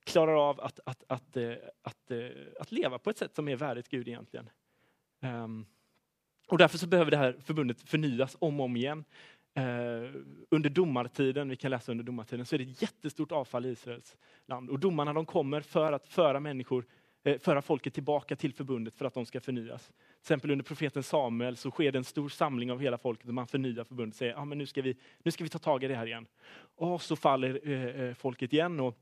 klarar 0.05 0.51
av 0.51 0.61
att, 0.61 0.81
att, 0.87 1.05
att, 1.09 1.37
eh, 1.37 1.53
att, 1.83 2.11
eh, 2.11 2.29
att, 2.61 2.73
leva 2.73 2.99
på 2.99 3.11
ett 3.11 3.19
sätt 3.19 3.35
som 3.35 3.49
är 3.49 3.57
värdigt 3.57 3.89
Gud 3.89 4.09
egentligen. 4.09 4.51
Um, 5.21 5.67
och 6.49 6.59
därför 6.59 6.79
så 6.79 6.87
behöver 6.87 7.11
det 7.11 7.17
här 7.17 7.37
förbundet 7.45 7.89
förnyas 7.89 8.37
om 8.41 8.61
och 8.61 8.65
om 8.65 8.77
igen. 8.77 9.05
Eh, 9.55 10.11
under 10.51 10.71
domartiden, 10.71 11.49
vi 11.49 11.57
kan 11.57 11.71
läsa 11.71 11.93
under 11.93 12.05
domartiden, 12.05 12.47
så 12.47 12.55
är 12.55 12.59
det 12.59 12.65
ett 12.65 12.83
jättestort 12.83 13.33
avfall 13.33 13.67
i 13.67 13.71
Israels 13.71 14.17
land. 14.47 14.71
Och 14.71 14.79
domarna 14.79 15.13
de 15.13 15.27
kommer 15.27 15.61
för 15.61 15.93
att 15.93 16.09
föra 16.09 16.41
människor, 16.41 16.87
Eh, 17.27 17.39
föra 17.39 17.63
folket 17.63 17.95
tillbaka 17.95 18.37
till 18.37 18.55
förbundet 18.55 18.95
för 18.95 19.05
att 19.05 19.15
de 19.15 19.27
ska 19.27 19.41
förnyas. 19.41 19.87
Till 19.87 19.95
exempel 20.21 20.51
under 20.51 20.65
profeten 20.65 21.03
Samuel 21.03 21.57
så 21.57 21.71
sker 21.71 21.93
det 21.93 21.99
en 21.99 22.05
stor 22.05 22.29
samling 22.29 22.73
av 22.73 22.81
hela 22.81 22.99
folket 22.99 23.29
och 23.29 23.35
man 23.35 23.47
förnyar 23.47 23.85
förbundet 23.85 24.15
och 24.15 24.19
säger 24.19 24.35
ah, 24.35 24.45
men 24.45 24.59
nu, 24.59 24.67
ska 24.67 24.83
vi, 24.83 24.97
nu 25.23 25.31
ska 25.31 25.45
vi 25.45 25.51
ta 25.51 25.59
tag 25.59 25.85
i 25.85 25.89
det 25.89 25.95
här 25.95 26.07
igen. 26.07 26.27
Och 26.77 27.03
så 27.03 27.17
faller 27.17 27.61
eh, 27.65 27.85
eh, 27.85 28.15
folket 28.15 28.53
igen. 28.53 28.81
och 28.81 28.99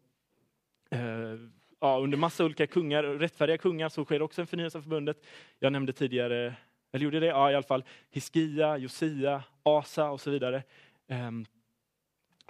eh, 0.91 1.39
ja, 1.81 1.99
Under 1.99 2.19
massa 2.19 2.45
olika 2.45 2.67
kungar, 2.67 3.03
rättfärdiga 3.03 3.59
kungar 3.59 3.89
så 3.89 4.05
sker 4.05 4.23
också 4.23 4.41
en 4.41 4.47
förnyelse 4.47 4.79
av 4.79 4.83
förbundet. 4.83 5.25
Jag 5.59 5.73
nämnde 5.73 5.93
tidigare 5.93 6.55
eller 6.93 7.05
gjorde 7.05 7.21
det? 7.21 7.27
Ja, 7.27 7.51
i 7.51 7.55
alla 7.55 7.63
fall. 7.63 7.85
Hiskia, 8.11 8.77
Josia, 8.77 9.43
Asa 9.63 10.11
och 10.11 10.21
så 10.21 10.31
vidare. 10.31 10.63
Um, 11.09 11.47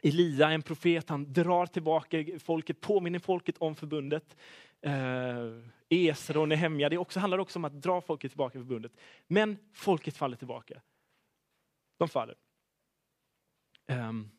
Elia, 0.02 0.50
en 0.50 0.62
profet, 0.62 1.08
han 1.08 1.32
drar 1.32 1.66
tillbaka 1.66 2.24
folket, 2.38 2.80
påminner 2.80 3.18
folket 3.18 3.58
om 3.58 3.74
förbundet. 3.74 4.36
Eh, 4.80 5.46
Esra 5.88 6.40
och 6.40 6.48
Nehemja, 6.48 6.88
det 6.88 6.98
också, 6.98 7.20
handlar 7.20 7.38
också 7.38 7.58
om 7.58 7.64
att 7.64 7.82
dra 7.82 8.00
folket 8.00 8.30
tillbaka 8.30 8.52
till 8.52 8.60
förbundet. 8.60 8.92
Men 9.26 9.56
folket 9.72 10.16
faller 10.16 10.36
tillbaka. 10.36 10.80
De 11.98 12.08
faller. 12.08 12.34
Um, 13.86 14.30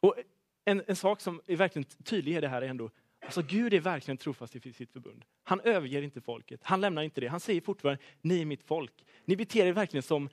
och 0.00 0.16
en, 0.64 0.82
en 0.86 0.96
sak 0.96 1.20
som 1.20 1.40
är 1.46 1.56
verkligen 1.56 1.84
tydlig 1.84 2.36
i 2.36 2.40
det 2.40 2.48
här 2.48 2.62
är 2.62 2.68
ändå 2.68 2.90
Alltså 3.24 3.42
Gud 3.42 3.74
är 3.74 3.80
verkligen 3.80 4.16
trofast 4.16 4.56
i 4.56 4.72
sitt 4.72 4.92
förbund. 4.92 5.24
Han 5.42 5.60
överger 5.60 6.02
inte 6.02 6.20
folket. 6.20 6.60
Han 6.62 6.80
lämnar 6.80 7.02
inte 7.02 7.20
det. 7.20 7.26
Han 7.26 7.40
säger 7.40 7.60
fortfarande, 7.60 8.02
ni 8.20 8.40
är 8.40 8.44
mitt 8.44 8.62
folk. 8.62 9.04
Ni 9.24 9.36
beter 9.36 9.66
er 9.66 9.72
verkligen 9.72 10.02
som 10.02 10.28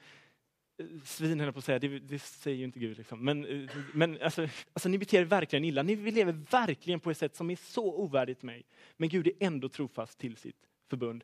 Eh, 0.79 0.85
svin, 1.03 1.39
höll 1.39 1.53
på 1.53 1.59
att 1.59 1.65
säga. 1.65 1.79
Det, 1.79 1.99
det, 1.99 2.19
säger 2.19 2.57
ju 2.57 2.63
inte 2.63 2.79
Gud. 2.79 2.97
Liksom. 2.97 3.25
Men, 3.25 3.45
eh, 3.45 3.69
men 3.93 4.21
alltså, 4.21 4.47
alltså, 4.73 4.89
ni 4.89 4.97
beter 4.97 5.21
er 5.21 5.25
verkligen 5.25 5.65
illa. 5.65 5.83
Ni 5.83 5.95
lever 5.95 6.33
verkligen 6.33 6.99
på 6.99 7.11
ett 7.11 7.17
sätt 7.17 7.35
som 7.35 7.49
är 7.49 7.55
så 7.55 7.93
ovärdigt 7.93 8.43
mig. 8.43 8.65
Men 8.97 9.09
Gud 9.09 9.27
är 9.27 9.33
ändå 9.39 9.69
trofast 9.69 10.19
till 10.19 10.37
sitt 10.37 10.67
förbund, 10.89 11.23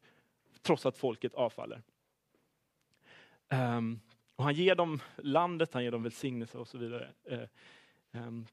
trots 0.62 0.86
att 0.86 0.98
folket 0.98 1.34
avfaller. 1.34 1.82
Um, 3.50 4.00
och 4.36 4.44
han 4.44 4.54
ger 4.54 4.76
dem 4.76 5.02
landet, 5.18 5.74
han 5.74 5.84
ger 5.84 5.92
dem 5.92 6.04
välsignelse 6.04 6.58
och 6.58 6.68
så 6.68 6.78
vidare. 6.78 7.10
Uh, 7.32 7.40
um, 8.12 8.48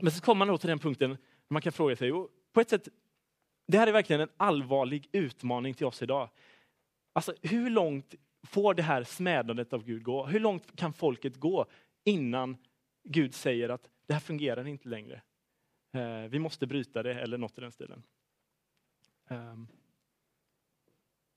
men 0.00 0.12
så 0.12 0.22
kommer 0.22 0.38
man 0.38 0.48
då 0.48 0.58
till 0.58 0.68
den 0.68 0.78
punkten 0.78 1.16
man 1.48 1.62
kan 1.62 1.72
fråga 1.72 1.96
sig, 1.96 2.12
och 2.12 2.30
på 2.52 2.60
ett 2.60 2.70
sätt, 2.70 2.88
det 3.66 3.78
här 3.78 3.86
är 3.86 3.92
verkligen 3.92 4.22
en 4.22 4.28
allvarlig 4.36 5.08
utmaning 5.12 5.74
till 5.74 5.86
oss 5.86 6.02
idag. 6.02 6.28
Alltså 7.12 7.34
hur 7.42 7.70
långt 7.70 8.14
får 8.42 8.74
det 8.74 8.82
här 8.82 9.04
smädandet 9.04 9.72
av 9.72 9.84
Gud 9.84 10.02
gå? 10.02 10.26
Hur 10.26 10.40
långt 10.40 10.76
kan 10.76 10.92
folket 10.92 11.36
gå 11.36 11.66
innan 12.04 12.56
Gud 13.04 13.34
säger 13.34 13.68
att 13.68 13.90
det 14.06 14.12
här 14.12 14.20
fungerar 14.20 14.66
inte 14.66 14.88
längre? 14.88 15.22
Eh, 15.92 16.28
vi 16.28 16.38
måste 16.38 16.66
bryta 16.66 17.02
det 17.02 17.14
eller 17.14 17.38
något 17.38 17.58
i 17.58 17.60
den 17.60 17.72
stilen. 17.72 18.02
Ehm, 19.28 19.66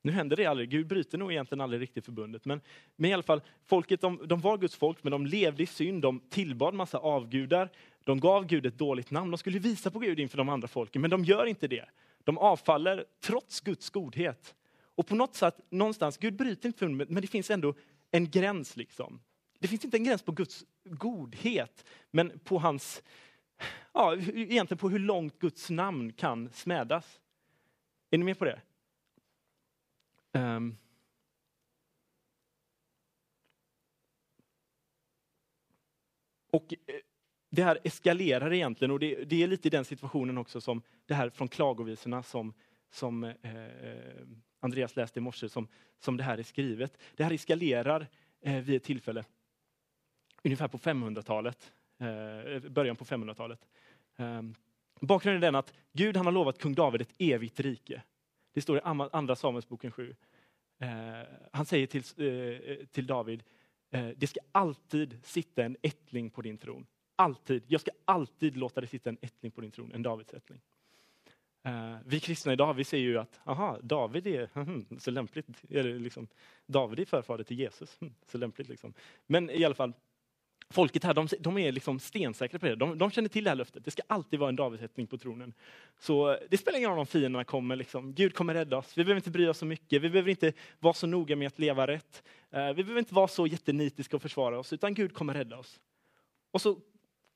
nu 0.01 0.11
händer 0.11 0.35
det 0.35 0.45
aldrig. 0.45 0.69
Gud 0.69 0.87
bryter 0.87 1.17
nog 1.17 1.31
egentligen 1.31 1.61
aldrig 1.61 1.81
riktigt 1.81 2.05
förbundet. 2.05 2.45
Men, 2.45 2.61
men 2.95 3.09
i 3.09 3.13
alla 3.13 3.23
fall, 3.23 3.41
folket 3.65 4.01
de, 4.01 4.27
de 4.27 4.39
var 4.41 4.57
Guds 4.57 4.75
folk, 4.75 5.03
men 5.03 5.11
de 5.11 5.25
levde 5.25 5.63
i 5.63 5.65
synd. 5.65 6.01
De 6.01 6.19
tillbad 6.19 6.73
massa 6.73 6.97
avgudar. 6.97 7.69
De 8.03 8.19
gav 8.19 8.45
Gud 8.45 8.65
ett 8.65 8.77
dåligt 8.77 9.11
namn. 9.11 9.31
De 9.31 9.37
skulle 9.37 9.59
visa 9.59 9.91
på 9.91 9.99
Gud 9.99 10.19
inför 10.19 10.37
de 10.37 10.49
andra 10.49 10.67
folken, 10.67 11.01
men 11.01 11.11
de 11.11 11.23
gör 11.23 11.45
inte 11.45 11.67
det. 11.67 11.85
De 12.23 12.37
avfaller 12.37 13.05
trots 13.19 13.61
Guds 13.61 13.89
godhet. 13.89 14.55
Och 14.95 15.07
på 15.07 15.15
något 15.15 15.35
sätt, 15.35 15.57
någonstans, 15.69 16.17
Gud 16.17 16.35
bryter 16.35 16.67
inte 16.67 16.79
förbundet, 16.79 17.09
men 17.09 17.21
det 17.21 17.27
finns 17.27 17.51
ändå 17.51 17.73
en 18.11 18.29
gräns. 18.29 18.77
liksom. 18.77 19.21
Det 19.59 19.67
finns 19.67 19.85
inte 19.85 19.97
en 19.97 20.03
gräns 20.03 20.23
på 20.23 20.31
Guds 20.31 20.65
godhet, 20.83 21.85
men 22.11 22.39
på 22.39 22.57
hans, 22.57 23.03
ja, 23.93 24.15
egentligen 24.15 24.77
på 24.77 24.89
hur 24.89 24.99
långt 24.99 25.39
Guds 25.39 25.69
namn 25.69 26.13
kan 26.13 26.49
smädas. 26.49 27.21
Är 28.09 28.17
ni 28.17 28.23
med 28.23 28.39
på 28.39 28.45
det? 28.45 28.61
Um. 30.33 30.77
Och 36.51 36.73
eh, 36.73 36.95
det 37.49 37.63
här 37.63 37.79
eskalerar 37.83 38.53
egentligen 38.53 38.91
och 38.91 38.99
det, 38.99 39.23
det, 39.23 39.43
är 39.43 39.47
lite 39.47 39.67
i 39.67 39.71
den 39.71 39.85
situationen 39.85 40.37
också 40.37 40.61
som 40.61 40.81
det 41.05 41.13
här 41.13 41.29
från 41.29 41.47
klagovisorna 41.47 42.23
som, 42.23 42.53
som 42.89 43.23
eh, 43.23 43.33
eh 43.43 44.25
Andreas 44.65 44.95
läste 44.95 45.19
i 45.19 45.21
morse, 45.21 45.49
som, 45.49 45.67
som 45.99 46.17
det 46.17 46.23
här 46.23 46.37
är 46.37 46.43
skrivet. 46.43 46.97
Det 47.15 47.23
här 47.23 47.31
eskalerar 47.31 48.07
eh, 48.41 48.63
vid 48.63 48.75
ett 48.75 48.83
tillfälle, 48.83 49.23
ungefär 50.43 50.67
på 50.67 50.77
500-talet, 50.77 51.71
eh, 51.99 52.69
början 52.69 52.95
på 52.95 53.05
500-talet. 53.05 53.67
Eh, 54.17 54.41
bakgrunden 55.01 55.43
är 55.43 55.47
den 55.47 55.55
att 55.55 55.73
Gud 55.93 56.17
han 56.17 56.25
har 56.25 56.33
lovat 56.33 56.57
kung 56.57 56.73
David 56.73 57.01
ett 57.01 57.13
evigt 57.17 57.59
rike. 57.59 58.01
Det 58.53 58.61
står 58.61 58.77
i 58.77 58.81
Andra 59.11 59.35
Samuelsboken 59.35 59.91
7. 59.91 60.15
Eh, 60.79 60.87
han 61.51 61.65
säger 61.65 61.87
till, 61.87 62.03
eh, 62.17 62.85
till 62.85 63.07
David, 63.07 63.43
eh, 63.91 64.07
det 64.07 64.27
ska 64.27 64.39
alltid 64.51 65.19
sitta 65.23 65.63
en 65.63 65.77
ättling 65.81 66.29
på 66.29 66.41
din 66.41 66.57
tron. 66.57 66.85
Alltid. 67.15 67.63
Jag 67.67 67.81
ska 67.81 67.91
alltid 68.05 68.57
låta 68.57 68.81
det 68.81 68.87
sitta 68.87 69.09
en 69.09 69.17
ättling 69.21 69.51
på 69.51 69.61
din 69.61 69.71
tron, 69.71 69.91
en 69.93 70.03
Davids 70.03 70.33
ättling. 70.33 70.61
Eh, 71.65 71.97
vi 72.05 72.19
kristna 72.19 72.53
idag 72.53 72.73
vi 72.73 72.83
ser 72.83 72.97
ju 72.97 73.17
att 73.17 73.39
aha, 73.43 73.79
David 73.81 74.27
är 74.27 74.49
hmm, 74.53 74.85
så 74.99 75.11
lämpligt. 75.11 75.47
Eller 75.69 75.99
liksom, 75.99 76.27
David 76.65 76.99
är 76.99 77.05
förfader 77.05 77.43
till 77.43 77.59
Jesus. 77.59 77.97
Hmm, 77.99 78.13
så 78.25 78.37
lämpligt 78.37 78.69
liksom. 78.69 78.93
Men 79.27 79.49
i 79.49 79.63
alla 79.63 79.75
fall, 79.75 79.93
folket 80.69 81.03
här 81.03 81.13
de, 81.13 81.27
de 81.39 81.57
är 81.57 81.71
liksom 81.71 81.99
stensäkra 81.99 82.59
på 82.59 82.65
det. 82.65 82.75
De, 82.75 82.97
de, 82.97 83.11
känner 83.11 83.29
till 83.29 83.43
det 83.43 83.49
här 83.49 83.55
löftet. 83.55 83.85
Det 83.85 83.91
ska 83.91 84.01
alltid 84.07 84.39
vara 84.39 84.49
en 84.49 84.55
Davidsättning 84.55 85.07
på 85.07 85.17
tronen. 85.17 85.53
Så 85.99 86.37
det 86.49 86.57
spelar 86.57 86.77
ingen 86.77 86.89
roll 86.89 86.99
om 86.99 87.05
fienderna 87.05 87.43
kommer. 87.43 87.75
Liksom. 87.75 88.13
Gud 88.13 88.35
kommer 88.35 88.53
rädda 88.53 88.77
oss. 88.77 88.97
Vi 88.97 89.03
behöver 89.03 89.19
inte 89.19 89.31
bry 89.31 89.47
oss 89.47 89.57
så 89.57 89.65
mycket. 89.65 90.01
Vi 90.01 90.09
behöver 90.09 90.29
inte 90.29 90.53
vara 90.79 90.93
så 90.93 91.07
noga 91.07 91.35
med 91.35 91.47
att 91.47 91.59
leva 91.59 91.87
rätt. 91.87 92.23
Eh, 92.51 92.67
vi 92.67 92.83
behöver 92.83 92.99
inte 92.99 93.13
vara 93.13 93.27
så 93.27 93.47
jättenitiska 93.47 94.15
och 94.15 94.21
försvara 94.21 94.59
oss, 94.59 94.73
utan 94.73 94.93
Gud 94.93 95.13
kommer 95.13 95.33
rädda 95.33 95.57
oss. 95.57 95.79
Och 96.51 96.61
så 96.61 96.79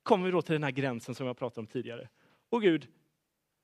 kommer 0.04 0.26
vi 0.26 0.32
då 0.32 0.42
till 0.42 0.54
den 0.54 0.64
här 0.64 0.72
gränsen 0.72 1.16
som 1.16 1.28
jag 1.28 1.38
pratade 1.38 1.60
om 1.60 1.68
tidigare. 1.68 2.10
Och 2.50 2.62
Gud 2.62 2.88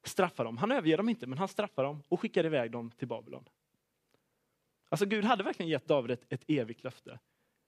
straffar 0.08 0.46
dem. 0.46 0.58
Han 0.58 0.72
överger 0.72 0.98
dem 0.98 1.10
inte, 1.10 1.28
men 1.28 1.38
han 1.38 1.48
straffar 1.48 1.84
dem 1.84 2.04
och 2.08 2.20
skickar 2.20 2.46
iväg 2.46 2.72
dem 2.72 2.92
till 2.92 3.08
Babylon. 3.08 3.44
Alltså 4.90 5.06
Gud 5.06 5.26
hade 5.26 5.44
verkligen 5.44 5.70
gett 5.70 5.88
David 5.88 6.12
ett, 6.12 6.26
ett 6.30 6.44
evigt 6.48 6.84
löfte. 6.84 7.20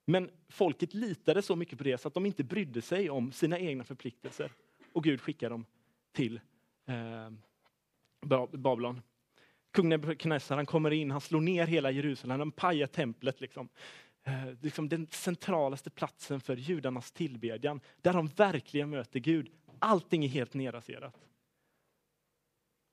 Men 0.04 0.30
folket 0.48 0.94
litade 0.94 1.42
så 1.42 1.56
mycket 1.56 1.78
på 1.78 1.84
det 1.84 1.98
så 1.98 2.08
att 2.08 2.14
de 2.14 2.26
inte 2.26 2.44
brydde 2.44 2.82
sig 2.82 3.10
om 3.10 3.32
sina 3.32 3.58
egna 3.58 3.84
förpliktelser. 3.84 4.52
Och 4.92 5.04
Gud 5.04 5.20
skickar 5.20 5.50
dem 5.50 5.66
till 6.12 6.40
eh, 6.86 7.30
Babylon. 8.52 9.00
Kung 9.70 9.88
Nebukadnessar 9.88 10.56
han 10.56 10.66
kommer 10.66 10.90
in, 10.90 11.10
han 11.10 11.20
slår 11.20 11.40
ner 11.40 11.66
hela 11.66 11.90
Jerusalem, 11.90 12.38
han 12.38 12.52
pajar 12.52 12.86
templet. 12.86 13.40
Liksom 13.40 13.68
eh, 14.24 14.52
liksom 14.60 14.88
den 14.88 15.06
centralaste 15.10 15.90
platsen 15.90 16.40
för 16.40 16.56
judarnas 16.56 17.12
tillbedjan, 17.12 17.80
där 18.02 18.12
de 18.12 18.26
verkligen 18.26 18.90
möter 18.90 19.20
Gud. 19.20 19.50
Allting 19.78 20.24
är 20.24 20.28
helt 20.28 20.54
nedraserat. 20.54 21.14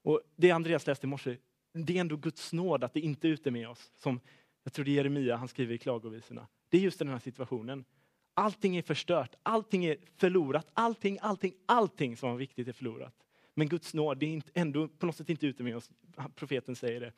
Och 0.06 0.22
det 0.36 0.52
Andreas 0.52 0.88
läste 0.88 1.08
i 1.08 1.10
morse, 1.10 1.38
det 1.74 1.98
är 1.98 2.02
ändå 2.02 2.16
Guds 2.16 2.54
nåd 2.54 2.84
att 2.84 2.94
det 2.94 3.00
inte 3.00 3.28
är 3.28 3.30
ute 3.30 3.52
med 3.52 3.70
oss. 3.70 3.92
Som 3.96 4.20
jag 4.64 4.74
tror 4.74 4.86
det 4.86 4.92
är 4.92 4.96
Jeremia 4.96 5.36
han 5.36 5.48
skriver 5.48 5.74
i 5.74 5.78
klagovisorna. 5.78 6.48
Det 6.70 6.78
är 6.78 6.82
just 6.82 7.00
den 7.00 7.08
här 7.08 7.20
situationen. 7.20 7.86
Allting 8.34 8.78
är 8.78 8.82
förstört, 8.82 9.36
allting 9.44 9.86
är 9.86 9.98
förlorat, 10.16 10.68
allting, 10.74 11.18
allting, 11.22 11.54
allting 11.66 12.18
som 12.18 12.30
var 12.30 12.38
viktigt 12.38 12.68
är 12.68 12.74
förlorat. 12.74 13.14
men 13.54 13.70
Guds 13.70 13.94
nåd 13.94 14.18
det 14.18 14.26
är 14.26 14.30
inte, 14.30 14.52
ändå 14.54 14.88
på 14.88 15.06
något 15.06 15.16
sätt 15.16 15.30
inte 15.30 15.48
ute 15.48 15.64
med 15.64 15.78
oss. 15.78 15.92
Profeten 16.36 16.76
säger 16.76 17.00
det. 17.00 17.14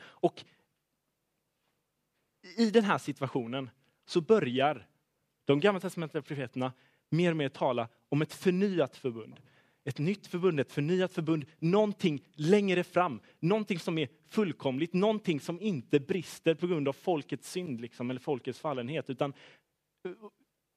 Och 0.00 0.44
i 2.56 2.70
den 2.70 2.84
här 2.84 2.98
situationen 2.98 3.70
så 4.06 4.20
börjar 4.20 4.88
de 5.44 5.60
gamla 5.60 5.80
testamentliga 5.80 6.22
profeterna 6.22 6.72
mer 7.08 7.30
och 7.30 7.36
mer 7.36 7.48
tala 7.48 7.88
om 8.08 8.22
ett 8.22 8.32
förnyat 8.32 8.96
förbund. 8.96 9.40
Ett 9.88 9.98
nytt 9.98 10.26
förbund, 10.26 10.60
ett 10.60 10.72
förnyat 10.72 11.12
förbund, 11.12 11.44
någonting 11.58 12.24
längre 12.34 12.84
fram, 12.84 13.20
någonting 13.40 13.78
som 13.78 13.98
är 13.98 14.08
fullkomligt, 14.28 14.92
någonting 14.92 15.40
som 15.40 15.60
inte 15.60 16.00
brister 16.00 16.54
på 16.54 16.66
grund 16.66 16.88
av 16.88 16.92
folkets 16.92 17.50
synd 17.50 17.80
liksom, 17.80 18.10
eller 18.10 18.20
folkets 18.20 18.60
fallenhet, 18.60 19.10
utan 19.10 19.32
eh, 20.04 20.12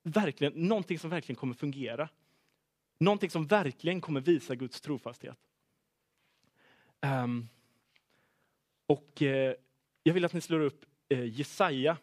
verkligen, 0.03 0.53
någonting 0.53 0.99
som 0.99 1.09
verkligen 1.09 1.35
kommer 1.35 1.53
fungera. 1.53 2.09
Någonting 2.99 3.29
som 3.29 3.47
verkligen 3.47 4.01
kommer 4.01 4.21
visa 4.21 4.55
Guds 4.55 4.81
trofasthet. 4.81 5.37
Um, 7.01 7.47
och 8.85 9.21
eh, 9.21 9.55
jag 10.03 10.13
vill 10.13 10.25
att 10.25 10.33
ni 10.33 10.41
slår 10.41 10.59
upp 10.59 10.85
eh, 11.09 11.25
Jesaja 11.25 11.97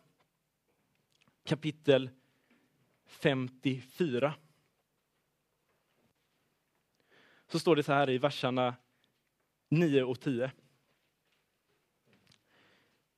kapitel 1.44 2.10
54. 3.06 4.34
Så 7.52 7.58
står 7.58 7.76
det 7.76 7.82
så 7.82 7.92
här 7.92 8.10
i 8.10 8.18
verserna 8.18 8.74
9 9.70 10.02
och 10.02 10.20
10. 10.20 10.50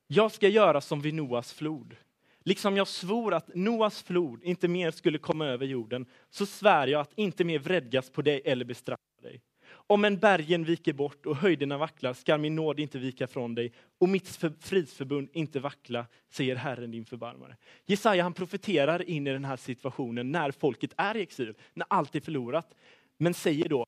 Jag 0.06 0.32
ska 0.32 0.48
göra 0.48 0.80
som 0.80 1.00
vid 1.00 1.14
Noas 1.14 1.52
flod. 1.52 1.96
Liksom 2.44 2.76
jag 2.76 2.88
svor 2.88 3.34
att 3.34 3.54
Noas 3.54 4.02
flod 4.02 4.44
inte 4.44 4.68
mer 4.68 4.90
skulle 4.90 5.18
komma 5.18 5.46
över 5.46 5.66
jorden, 5.66 6.06
så 6.30 6.46
svär 6.46 6.86
jag 6.86 7.00
att 7.00 7.12
inte 7.14 7.44
mer 7.44 7.58
vredgas 7.58 8.10
på 8.10 8.22
dig 8.22 8.42
eller 8.44 8.64
bestraffa 8.64 9.22
dig. 9.22 9.42
Om 9.72 10.04
en 10.04 10.18
bergen 10.18 10.64
viker 10.64 10.92
bort 10.92 11.26
och 11.26 11.36
höjderna 11.36 11.78
vacklar 11.78 12.12
skall 12.12 12.40
min 12.40 12.54
nåd 12.54 12.80
inte 12.80 12.98
vika 12.98 13.26
från 13.26 13.54
dig 13.54 13.72
och 13.98 14.08
mitt 14.08 14.28
fridsförbund 14.60 15.28
inte 15.32 15.60
vackla, 15.60 16.06
säger 16.30 16.56
Herren 16.56 16.90
din 16.90 17.04
förbarmare. 17.04 17.56
Jesaja 17.86 18.22
han 18.22 18.32
profeterar 18.32 19.02
in 19.02 19.26
i 19.26 19.32
den 19.32 19.44
här 19.44 19.56
situationen 19.56 20.32
när 20.32 20.50
folket 20.50 20.92
är 20.96 21.16
i 21.16 21.22
exil, 21.22 21.54
när 21.74 21.86
allt 21.90 22.14
är 22.14 22.20
förlorat. 22.20 22.74
Men 23.16 23.34
säger 23.34 23.68
då, 23.68 23.86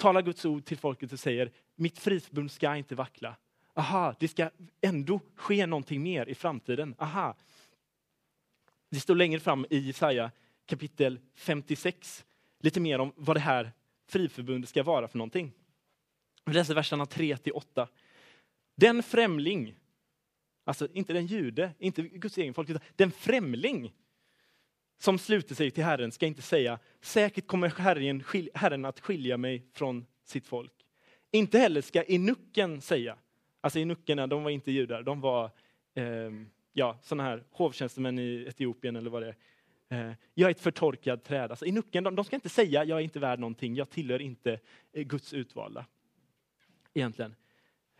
talar 0.00 0.22
Guds 0.22 0.44
ord 0.44 0.64
till 0.64 0.78
folket 0.78 1.12
och 1.12 1.20
säger, 1.20 1.50
mitt 1.74 1.98
frisbund 1.98 2.50
ska 2.50 2.76
inte 2.76 2.94
vackla. 2.94 3.36
Aha, 3.74 4.14
det 4.20 4.28
ska 4.28 4.50
ändå 4.80 5.20
ske 5.34 5.66
någonting 5.66 6.02
mer 6.02 6.28
i 6.28 6.34
framtiden. 6.34 6.94
Aha. 6.98 7.36
Det 8.90 9.00
står 9.00 9.14
längre 9.14 9.40
fram 9.40 9.66
i 9.70 9.78
Jesaja 9.78 10.30
kapitel 10.66 11.20
56, 11.34 12.24
lite 12.60 12.80
mer 12.80 12.98
om 12.98 13.12
vad 13.16 13.36
det 13.36 13.40
här 13.40 13.72
friförbundet 14.08 14.70
ska 14.70 14.82
vara 14.82 15.08
för 15.08 15.18
någonting. 15.18 15.52
Vi 16.44 16.54
läser 16.54 16.74
verserna 16.74 17.06
3 17.06 17.36
till 17.36 17.52
8. 17.52 17.88
Den 18.76 19.02
främling, 19.02 19.74
alltså 20.64 20.88
inte 20.92 21.12
den 21.12 21.26
jude, 21.26 21.72
inte 21.78 22.02
Guds 22.02 22.38
egen 22.38 22.54
folk, 22.54 22.68
utan 22.70 22.82
den 22.96 23.10
främling 23.10 23.92
som 25.00 25.18
sluter 25.18 25.54
sig 25.54 25.70
till 25.70 25.84
Herren 25.84 26.12
ska 26.12 26.26
inte 26.26 26.42
säga, 26.42 26.78
säkert 27.00 27.46
kommer 27.46 27.68
Herren, 27.68 28.22
Herren 28.54 28.84
att 28.84 29.00
skilja 29.00 29.36
mig 29.36 29.64
från 29.72 30.06
sitt 30.24 30.46
folk. 30.46 30.72
Inte 31.30 31.58
heller 31.58 31.80
ska 31.80 32.02
enucken 32.02 32.80
säga, 32.80 33.16
alltså 33.60 33.78
enuckerna, 33.78 34.26
de 34.26 34.42
var 34.42 34.50
inte 34.50 34.72
judar, 34.72 35.02
de 35.02 35.20
var 35.20 35.44
eh, 35.94 36.04
ja, 36.72 36.98
såna 37.02 37.22
här 37.22 37.44
hovtjänstemän 37.50 38.18
i 38.18 38.44
Etiopien 38.48 38.96
eller 38.96 39.10
vad 39.10 39.22
det 39.22 39.34
är. 39.88 40.08
Eh, 40.08 40.14
jag 40.34 40.46
är 40.46 40.50
ett 40.50 40.60
förtorkat 40.60 41.24
träd. 41.24 41.50
Alltså, 41.50 41.66
I 41.66 41.82
de, 42.04 42.16
de 42.16 42.24
ska 42.24 42.36
inte 42.36 42.48
säga 42.48 42.84
jag 42.84 42.98
är 42.98 43.02
inte 43.02 43.18
värd 43.18 43.38
någonting, 43.38 43.74
jag 43.74 43.90
tillhör 43.90 44.22
inte 44.22 44.58
eh, 44.92 45.02
Guds 45.02 45.32
utvalda. 45.32 45.86
Egentligen. 46.94 47.34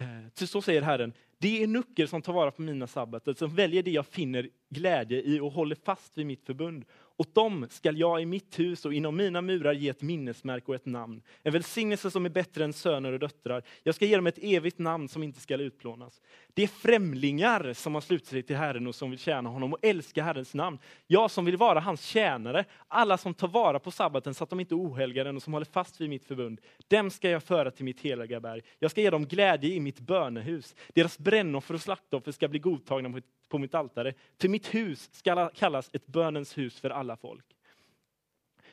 Eh, 0.00 0.06
Ty 0.34 0.46
så 0.46 0.62
säger 0.62 0.82
Herren, 0.82 1.12
det 1.38 1.62
är 1.62 1.66
nucker 1.66 2.06
som 2.06 2.22
tar 2.22 2.32
vara 2.32 2.50
på 2.50 2.62
mina 2.62 2.86
sabbater, 2.86 3.34
som 3.34 3.54
väljer 3.54 3.82
det 3.82 3.90
jag 3.90 4.06
finner 4.06 4.48
glädje 4.68 5.22
i 5.22 5.40
och 5.40 5.52
håller 5.52 5.76
fast 5.84 6.18
vid 6.18 6.26
mitt 6.26 6.46
förbund. 6.46 6.84
Åt 7.20 7.34
dem 7.34 7.66
skall 7.70 7.98
jag 7.98 8.22
i 8.22 8.26
mitt 8.26 8.58
hus 8.58 8.84
och 8.84 8.94
inom 8.94 9.16
mina 9.16 9.42
murar 9.42 9.72
ge 9.72 9.88
ett 9.88 10.02
minnesmärke 10.02 10.66
och 10.66 10.74
ett 10.74 10.86
namn. 10.86 11.22
En 11.42 11.52
välsignelse 11.52 12.10
som 12.10 12.24
är 12.26 12.30
bättre 12.30 12.64
än 12.64 12.72
söner 12.72 13.12
och 13.12 13.18
döttrar. 13.18 13.62
Jag 13.82 13.94
ska 13.94 14.04
ge 14.04 14.16
dem 14.16 14.26
ett 14.26 14.38
evigt 14.42 14.78
namn 14.78 15.08
som 15.08 15.22
inte 15.22 15.40
skall 15.40 15.60
utplånas. 15.60 16.20
Det 16.54 16.62
är 16.62 16.66
främlingar 16.66 17.72
som 17.72 17.94
har 17.94 18.00
slutit 18.00 18.26
sig 18.26 18.42
till 18.42 18.56
Herren 18.56 18.86
och 18.86 18.94
som 18.94 19.10
vill 19.10 19.18
tjäna 19.18 19.50
honom 19.50 19.72
och 19.72 19.78
älska 19.82 20.22
Herrens 20.22 20.54
namn. 20.54 20.78
Jag 21.06 21.30
som 21.30 21.44
vill 21.44 21.56
vara 21.56 21.80
hans 21.80 22.02
tjänare, 22.02 22.64
alla 22.88 23.18
som 23.18 23.34
tar 23.34 23.48
vara 23.48 23.78
på 23.78 23.90
sabbaten 23.90 24.34
så 24.34 24.44
att 24.44 24.50
de 24.50 24.60
inte 24.60 24.74
ohelgar 24.74 25.24
den 25.24 25.36
och 25.36 25.42
som 25.42 25.52
håller 25.52 25.66
fast 25.66 26.00
vid 26.00 26.10
mitt 26.10 26.24
förbund. 26.24 26.60
Dem 26.88 27.10
ska 27.10 27.30
jag 27.30 27.42
föra 27.42 27.70
till 27.70 27.84
mitt 27.84 28.00
heliga 28.00 28.40
berg. 28.40 28.62
Jag 28.78 28.90
ska 28.90 29.00
ge 29.00 29.10
dem 29.10 29.26
glädje 29.26 29.74
i 29.74 29.80
mitt 29.80 30.00
bönehus. 30.00 30.74
Deras 30.94 31.18
brännoffer 31.18 31.74
och 31.74 31.80
slaktoffer 31.80 32.32
ska 32.32 32.48
bli 32.48 32.58
godtagna 32.58 33.10
på 33.10 33.20
på 33.50 33.58
mitt 33.58 33.74
altare. 33.74 34.14
Till 34.36 34.50
mitt 34.50 34.74
hus 34.74 35.08
ska 35.12 35.48
kallas 35.48 35.90
ett 35.92 36.06
bönens 36.06 36.58
hus 36.58 36.80
för 36.80 36.90
alla 36.90 37.16
folk. 37.16 37.44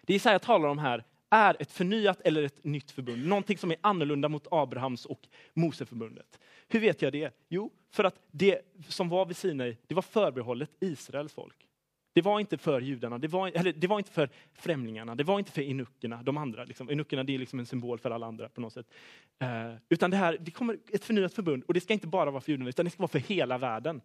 Det 0.01 0.13
Jesaja 0.13 0.39
talar 0.39 0.69
om 0.69 0.77
här 0.77 1.03
är 1.29 1.55
ett 1.59 1.71
förnyat 1.71 2.21
eller 2.21 2.43
ett 2.43 2.63
nytt 2.63 2.91
förbund. 2.91 3.27
Någonting 3.27 3.57
som 3.57 3.71
är 3.71 3.77
annorlunda 3.81 4.29
mot 4.29 4.47
Abrahams 4.51 5.05
och 5.05 5.27
Moseförbundet. 5.53 6.39
Hur 6.67 6.79
vet 6.79 7.01
jag 7.01 7.13
det? 7.13 7.33
Jo, 7.49 7.71
för 7.91 8.03
att 8.03 8.15
det 8.31 8.61
som 8.87 9.09
var 9.09 9.25
vid 9.25 9.37
Sinai, 9.37 9.77
det 9.87 9.95
var 9.95 10.01
förbehållet 10.01 10.71
Israels 10.79 11.33
folk. 11.33 11.67
Det 12.13 12.21
var 12.21 12.39
inte 12.39 12.57
för 12.57 12.81
judarna, 12.81 13.17
det 13.17 13.27
var, 13.27 13.47
eller 13.47 13.73
det 13.73 13.87
var 13.87 13.97
inte 13.97 14.11
för 14.11 14.29
främlingarna, 14.53 15.15
det 15.15 15.23
var 15.23 15.39
inte 15.39 15.51
för 15.51 15.61
inukerna. 15.61 16.23
de 16.23 16.37
andra. 16.37 16.63
Liksom. 16.63 16.91
Inuckerna 16.91 17.23
det 17.23 17.35
är 17.35 17.39
liksom 17.39 17.59
en 17.59 17.65
symbol 17.65 17.99
för 17.99 18.11
alla 18.11 18.25
andra 18.25 18.49
på 18.49 18.61
något 18.61 18.73
sätt. 18.73 18.87
Eh, 19.39 19.73
utan 19.89 20.11
det 20.11 20.17
här, 20.17 20.37
det 20.41 20.51
kommer 20.51 20.77
ett 20.91 21.05
förnyat 21.05 21.33
förbund 21.33 21.63
och 21.63 21.73
det 21.73 21.81
ska 21.81 21.93
inte 21.93 22.07
bara 22.07 22.31
vara 22.31 22.41
för 22.41 22.51
judarna, 22.51 22.69
utan 22.69 22.85
det 22.85 22.91
ska 22.91 23.01
vara 23.01 23.07
för 23.07 23.19
hela 23.19 23.57
världen. 23.57 24.01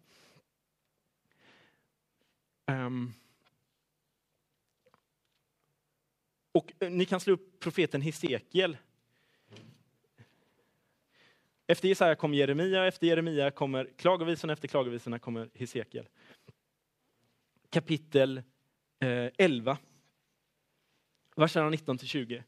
Um, 2.73 3.13
och 6.51 6.71
eh, 6.79 6.91
ni 6.91 7.05
kan 7.05 7.19
slå 7.19 7.33
upp 7.33 7.59
profeten 7.59 8.01
Hesekiel. 8.01 8.77
Efter 11.67 11.87
Jesaja 11.87 12.15
kom 12.15 12.33
Jeremia, 12.33 12.87
efter 12.87 13.07
Jeremia 13.07 13.51
kommer 13.51 13.89
klagovisorna, 13.97 14.53
efter 14.53 14.67
klagovisorna 14.67 15.19
kommer 15.19 15.49
Hesekiel. 15.53 16.07
Kapitel 17.69 18.37
eh, 18.99 19.31
11, 19.37 19.77
verserna 21.35 21.69
19 21.69 21.97
till 21.97 22.07
20. 22.07 22.43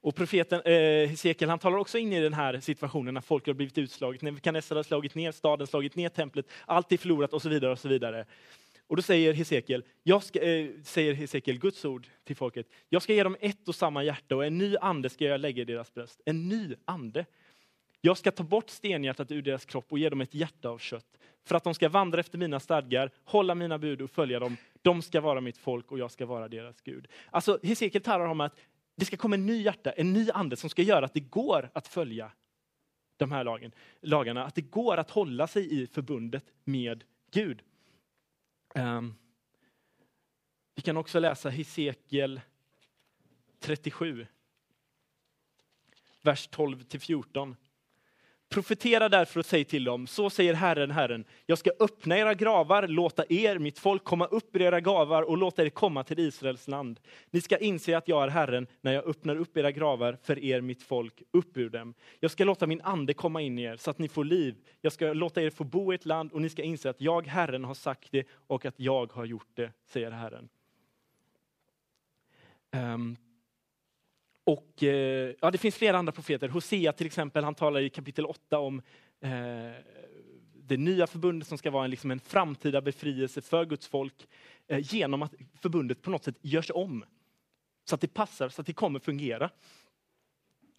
Och 0.00 0.14
profeten 0.14 0.60
eh, 0.64 1.08
Hesekiel 1.08 1.50
han 1.50 1.58
talar 1.58 1.78
också 1.78 1.98
in 1.98 2.12
i 2.12 2.20
den 2.20 2.34
här 2.34 2.60
situationen 2.60 3.14
när 3.14 3.20
folk 3.20 3.46
har 3.46 3.54
blivit 3.54 3.78
utslaget. 3.78 4.22
Nebukadnessar 4.22 4.76
har 4.76 4.82
slagit 4.82 5.14
ner 5.14 5.32
staden, 5.32 5.66
slagit 5.66 5.96
ner 5.96 6.08
templet, 6.08 6.46
allt 6.66 6.92
är 6.92 6.96
förlorat 6.96 7.32
och 7.32 7.42
så 7.42 7.48
vidare. 7.48 7.72
Och 7.72 7.78
så 7.78 7.88
vidare. 7.88 8.26
Och 8.92 8.96
då 8.96 9.02
säger 9.02 9.32
Hesekiel, 9.32 9.84
jag 10.02 10.22
ska, 10.22 10.40
eh, 10.40 10.70
säger 10.84 11.14
Hesekiel, 11.14 11.58
Guds 11.58 11.84
ord 11.84 12.06
till 12.24 12.36
folket, 12.36 12.66
jag 12.88 13.02
ska 13.02 13.12
ge 13.14 13.22
dem 13.22 13.36
ett 13.40 13.68
och 13.68 13.74
samma 13.74 14.04
hjärta 14.04 14.36
och 14.36 14.44
en 14.46 14.58
ny 14.58 14.76
ande 14.76 15.10
ska 15.10 15.24
jag 15.24 15.40
lägga 15.40 15.62
i 15.62 15.64
deras 15.64 15.94
bröst. 15.94 16.20
En 16.24 16.48
ny 16.48 16.74
ande. 16.84 17.26
Jag 18.00 18.18
ska 18.18 18.30
ta 18.30 18.42
bort 18.42 18.70
stenhjärtat 18.70 19.30
ur 19.30 19.42
deras 19.42 19.64
kropp 19.64 19.92
och 19.92 19.98
ge 19.98 20.08
dem 20.08 20.20
ett 20.20 20.34
hjärta 20.34 20.68
av 20.68 20.78
kött. 20.78 21.18
För 21.44 21.54
att 21.54 21.64
de 21.64 21.74
ska 21.74 21.88
vandra 21.88 22.20
efter 22.20 22.38
mina 22.38 22.60
stadgar, 22.60 23.10
hålla 23.24 23.54
mina 23.54 23.78
bud 23.78 24.02
och 24.02 24.10
följa 24.10 24.38
dem. 24.38 24.56
De 24.82 25.02
ska 25.02 25.20
vara 25.20 25.40
mitt 25.40 25.58
folk 25.58 25.92
och 25.92 25.98
jag 25.98 26.10
ska 26.10 26.26
vara 26.26 26.48
deras 26.48 26.80
Gud. 26.80 27.08
Alltså 27.30 27.58
Hesekiel 27.62 28.02
talar 28.02 28.26
om 28.26 28.40
att 28.40 28.60
det 28.96 29.04
ska 29.04 29.16
komma 29.16 29.34
en 29.34 29.46
ny 29.46 29.62
hjärta, 29.62 29.90
en 29.90 30.12
ny 30.12 30.30
ande 30.30 30.56
som 30.56 30.70
ska 30.70 30.82
göra 30.82 31.04
att 31.04 31.14
det 31.14 31.20
går 31.20 31.70
att 31.72 31.88
följa 31.88 32.32
de 33.16 33.32
här 33.32 33.44
lagen, 33.44 33.72
lagarna. 34.00 34.44
Att 34.44 34.54
det 34.54 34.70
går 34.70 34.96
att 34.96 35.10
hålla 35.10 35.46
sig 35.46 35.82
i 35.82 35.86
förbundet 35.86 36.44
med 36.64 37.04
Gud. 37.30 37.62
Ehm, 38.74 39.14
vi 40.74 40.82
kan 40.82 40.96
också 40.96 41.18
läsa 41.18 41.48
Hesekiel 41.48 42.40
37, 43.58 44.26
vers 46.22 46.48
12 46.48 46.82
till 46.82 47.00
14. 47.00 47.56
Profetera 48.52 49.08
därför 49.08 49.40
och 49.40 49.46
säg 49.46 49.64
till 49.64 49.84
dem, 49.84 50.06
så 50.06 50.30
säger 50.30 50.54
Herren, 50.54 50.90
Herren, 50.90 51.24
jag 51.46 51.58
ska 51.58 51.70
öppna 51.80 52.18
era 52.18 52.34
gravar, 52.34 52.88
låta 52.88 53.24
er, 53.28 53.58
mitt 53.58 53.78
folk, 53.78 54.04
komma 54.04 54.26
upp 54.26 54.56
ur 54.56 54.62
era 54.62 54.80
gravar 54.80 55.22
och 55.22 55.38
låta 55.38 55.62
er 55.62 55.68
komma 55.68 56.04
till 56.04 56.18
Israels 56.18 56.68
land. 56.68 57.00
Ni 57.30 57.40
ska 57.40 57.58
inse 57.58 57.96
att 57.96 58.08
jag 58.08 58.22
är 58.24 58.28
Herren 58.28 58.66
när 58.80 58.92
jag 58.92 59.06
öppnar 59.06 59.36
upp 59.36 59.56
era 59.56 59.70
gravar 59.70 60.18
för 60.22 60.38
er, 60.38 60.60
mitt 60.60 60.82
folk, 60.82 61.22
upp 61.30 61.56
ur 61.56 61.70
dem. 61.70 61.94
Jag 62.20 62.30
ska 62.30 62.44
låta 62.44 62.66
min 62.66 62.80
ande 62.80 63.14
komma 63.14 63.40
in 63.40 63.58
i 63.58 63.62
er 63.62 63.76
så 63.76 63.90
att 63.90 63.98
ni 63.98 64.08
får 64.08 64.24
liv. 64.24 64.56
Jag 64.80 64.92
ska 64.92 65.12
låta 65.12 65.42
er 65.42 65.50
få 65.50 65.64
bo 65.64 65.92
i 65.92 65.94
ett 65.94 66.06
land 66.06 66.32
och 66.32 66.42
ni 66.42 66.48
ska 66.48 66.62
inse 66.62 66.90
att 66.90 67.00
jag, 67.00 67.26
Herren, 67.26 67.64
har 67.64 67.74
sagt 67.74 68.08
det 68.12 68.26
och 68.46 68.66
att 68.66 68.80
jag 68.80 69.12
har 69.12 69.24
gjort 69.24 69.50
det, 69.54 69.72
säger 69.86 70.10
Herren. 70.10 70.48
Um, 72.76 73.16
och 74.44 74.82
eh, 74.82 75.34
ja, 75.40 75.50
Det 75.50 75.58
finns 75.58 75.74
flera 75.74 75.98
andra 75.98 76.12
profeter. 76.12 76.48
Hosea 76.48 76.92
till 76.92 77.06
exempel, 77.06 77.44
han 77.44 77.54
talar 77.54 77.80
i 77.80 77.90
kapitel 77.90 78.26
8 78.26 78.58
om 78.58 78.82
eh, 79.20 79.30
det 80.54 80.76
nya 80.76 81.06
förbundet 81.06 81.48
som 81.48 81.58
ska 81.58 81.70
vara 81.70 81.84
en, 81.84 81.90
liksom 81.90 82.10
en 82.10 82.20
framtida 82.20 82.80
befrielse 82.80 83.40
för 83.40 83.64
Guds 83.64 83.86
folk 83.86 84.28
eh, 84.68 84.94
genom 84.94 85.22
att 85.22 85.34
förbundet 85.62 86.02
på 86.02 86.10
något 86.10 86.24
sätt 86.24 86.38
görs 86.42 86.70
om. 86.74 87.04
Så 87.84 87.94
att 87.94 88.00
det 88.00 88.14
passar, 88.14 88.48
så 88.48 88.60
att 88.60 88.66
det 88.66 88.72
kommer 88.72 88.98
fungera. 88.98 89.50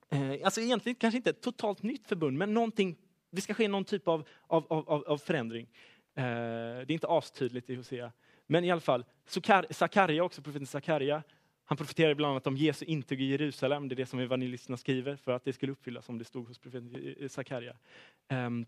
Eh, 0.10 0.36
alltså 0.44 0.62
egentligen 0.62 0.96
kanske 0.96 1.18
inte 1.18 1.30
ett 1.30 1.42
totalt 1.42 1.84
nytt 1.84 2.08
förbund, 2.08 2.38
men 2.38 2.54
någonting, 2.54 2.98
det 3.32 3.42
ska 3.42 3.54
ske 3.54 3.68
någon 3.68 3.86
typ 3.86 4.08
av, 4.08 4.28
av, 4.48 4.66
av, 4.70 5.04
av 5.04 5.18
förändring. 5.18 5.70
Eh, 6.16 6.24
det 6.24 6.90
är 6.90 6.92
inte 6.92 7.08
astydligt 7.08 7.70
i 7.70 7.76
Hosea. 7.76 8.12
Men 8.48 8.64
i 8.64 8.72
alla 8.72 8.82
fall, 8.82 9.06
Sakarja 9.70 10.24
också, 10.24 10.42
profeten 10.42 10.68
Sakarja, 10.68 11.24
han 11.66 11.78
profeterade 11.78 12.16
bland 12.16 12.32
annat 12.32 12.48
om 12.48 12.58
Jesu 12.58 12.86
intåg 12.86 13.22
i 13.22 13.26
Jerusalem, 13.26 13.90
det 13.90 13.94
är 13.94 13.98
det 13.98 14.06
som 14.06 14.20
evangelisterna 14.20 14.78
skriver, 14.78 15.16
för 15.16 15.32
att 15.32 15.44
det 15.44 15.54
skulle 15.54 15.72
uppfyllas 15.72 16.06
som 16.06 16.18
det 16.18 16.26
stod 16.26 16.48
hos 16.48 16.60
profeten 16.60 17.30
Sakarja. 17.30 17.72
Um, 17.72 17.78
ehm, 18.28 18.66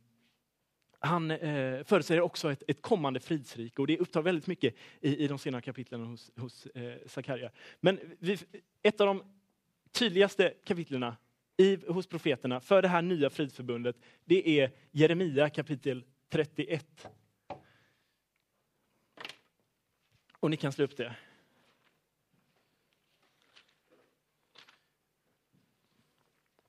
han 1.00 1.32
eh, 1.32 1.84
förutsäger 1.84 2.22
också 2.22 2.52
ett, 2.52 2.64
ett, 2.68 2.82
kommande 2.82 3.20
fridsrike 3.20 3.82
och 3.82 3.88
det 3.88 3.98
upptar 3.98 4.22
väldigt 4.22 4.48
mycket 4.48 4.76
i, 5.02 5.24
i 5.24 5.28
de 5.28 5.38
senare 5.38 5.62
kapitlen 5.62 6.06
hos, 6.06 6.32
hos 6.36 6.66
eh, 6.66 6.98
Sakarja. 7.06 7.52
Men 7.80 8.00
vi, 8.20 8.38
ett 8.82 9.02
av 9.02 9.08
de 9.08 9.24
tydligaste 9.92 10.54
kapitlen 10.66 11.14
i, 11.58 11.78
hos 11.88 12.08
profeterna 12.08 12.60
för 12.60 12.82
det 12.82 12.88
här 12.88 13.02
nya 13.02 13.30
fridsförbundet, 13.30 13.96
det 14.26 14.60
är 14.60 14.72
Jeremia 14.92 15.50
kapitel 15.50 16.04
31. 16.30 17.08
Och 20.40 20.50
ni 20.50 20.58
kan 20.58 20.72
slå 20.72 20.86
upp 20.86 20.98
det. 20.98 21.16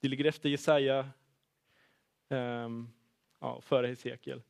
Det 0.06 0.10
ligger 0.10 0.24
efter 0.24 0.48
Jesaja, 0.48 1.10
um, 2.28 2.92
ja, 3.38 3.60
före 3.60 3.86
Hesekiel. 3.86 4.42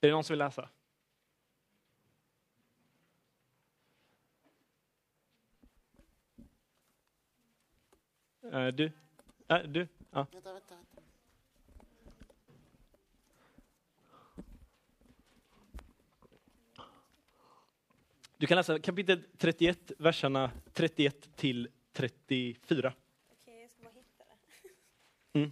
Är 0.00 0.08
det 0.08 0.10
någon 0.10 0.24
som 0.24 0.34
vill 0.34 0.38
läsa? 0.38 0.68
Uh, 8.44 8.68
du? 8.68 8.84
Uh, 8.84 9.58
du? 9.68 9.80
Uh. 9.80 9.88
Vänta, 10.12 10.52
vänta, 10.52 10.79
Du 18.40 18.46
kan 18.46 18.56
läsa 18.56 18.78
kapitel 18.78 19.22
31, 19.38 19.92
verserna 19.98 20.50
31 20.72 21.36
till 21.36 21.68
34. 21.92 22.92
Okej, 23.32 23.60
jag 23.60 23.70
ska 23.70 23.82
bara 23.82 23.92
hitta 23.94 24.24
det. 25.32 25.40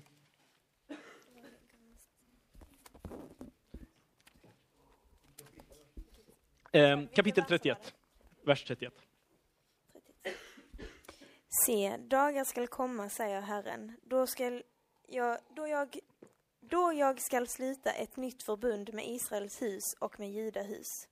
Mm. 6.73 7.05
Eh, 7.05 7.15
kapitel 7.15 7.45
31, 7.49 7.95
vers 8.43 8.65
31. 8.65 8.95
Se, 11.67 11.97
dagar 11.97 12.45
skall 12.45 12.69
komma, 12.69 13.09
säger 13.09 13.41
Herren, 13.41 13.97
då 14.03 14.27
skall 14.27 14.63
jag, 15.09 15.39
då 15.57 15.67
jag, 15.67 15.99
då 16.61 16.93
jag 16.93 17.21
skall 17.21 17.49
slita 17.49 17.93
ett 17.93 18.17
nytt 18.17 18.43
förbund 18.43 18.95
med 18.95 19.09
Israels 19.09 19.63
hus 19.63 19.85
och 20.01 20.21
med 20.21 20.31
Juda 20.31 20.63
hus 20.63 21.09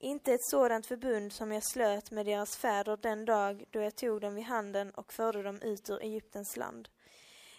inte 0.00 0.32
ett 0.32 0.44
sådant 0.44 0.86
förbund 0.86 1.32
som 1.32 1.52
jag 1.52 1.62
slöt 1.62 2.10
med 2.10 2.26
deras 2.26 2.56
fäder 2.56 2.96
den 2.96 3.24
dag 3.24 3.64
då 3.70 3.80
jag 3.80 3.96
tog 3.96 4.20
dem 4.20 4.34
vid 4.34 4.44
handen 4.44 4.90
och 4.90 5.12
förde 5.12 5.42
dem 5.42 5.62
ut 5.62 5.90
ur 5.90 6.02
Egyptens 6.02 6.56
land. 6.56 6.88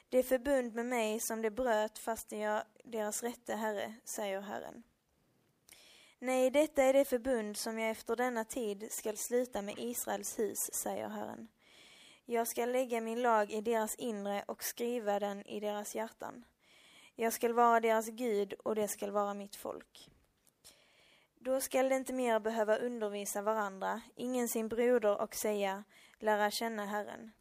Det 0.09 0.23
förbund 0.23 0.75
med 0.75 0.85
mig 0.85 1.19
som 1.19 1.41
de 1.41 1.49
bröt 1.49 1.99
fastän 1.99 2.39
jag 2.39 2.63
deras 2.83 3.23
rätte 3.23 3.55
herre, 3.55 3.93
säger 4.03 4.41
Herren. 4.41 4.83
Nej, 6.19 6.51
detta 6.51 6.83
är 6.83 6.93
det 6.93 7.05
förbund 7.05 7.57
som 7.57 7.79
jag 7.79 7.91
efter 7.91 8.15
denna 8.15 8.45
tid 8.45 8.87
skall 8.91 9.17
sluta 9.17 9.61
med 9.61 9.75
Israels 9.77 10.39
hus, 10.39 10.73
säger 10.73 11.09
Herren. 11.09 11.47
Jag 12.25 12.47
skall 12.47 12.71
lägga 12.71 13.01
min 13.01 13.21
lag 13.21 13.51
i 13.51 13.61
deras 13.61 13.95
inre 13.95 14.43
och 14.47 14.63
skriva 14.63 15.19
den 15.19 15.47
i 15.47 15.59
deras 15.59 15.95
hjärtan. 15.95 16.45
Jag 17.15 17.33
skall 17.33 17.53
vara 17.53 17.79
deras 17.79 18.07
Gud 18.07 18.53
och 18.53 18.75
det 18.75 18.87
skall 18.87 19.11
vara 19.11 19.33
mitt 19.33 19.55
folk. 19.55 20.10
Då 21.43 21.61
skall 21.61 21.89
de 21.89 21.95
inte 21.95 22.13
mer 22.13 22.39
behöva 22.39 22.77
undervisa 22.77 23.41
varandra, 23.41 24.01
ingen 24.15 24.47
sin 24.47 24.67
broder 24.67 25.21
och 25.21 25.35
säga, 25.35 25.83
lära 26.19 26.51
känna 26.51 26.85
Herren. 26.85 27.31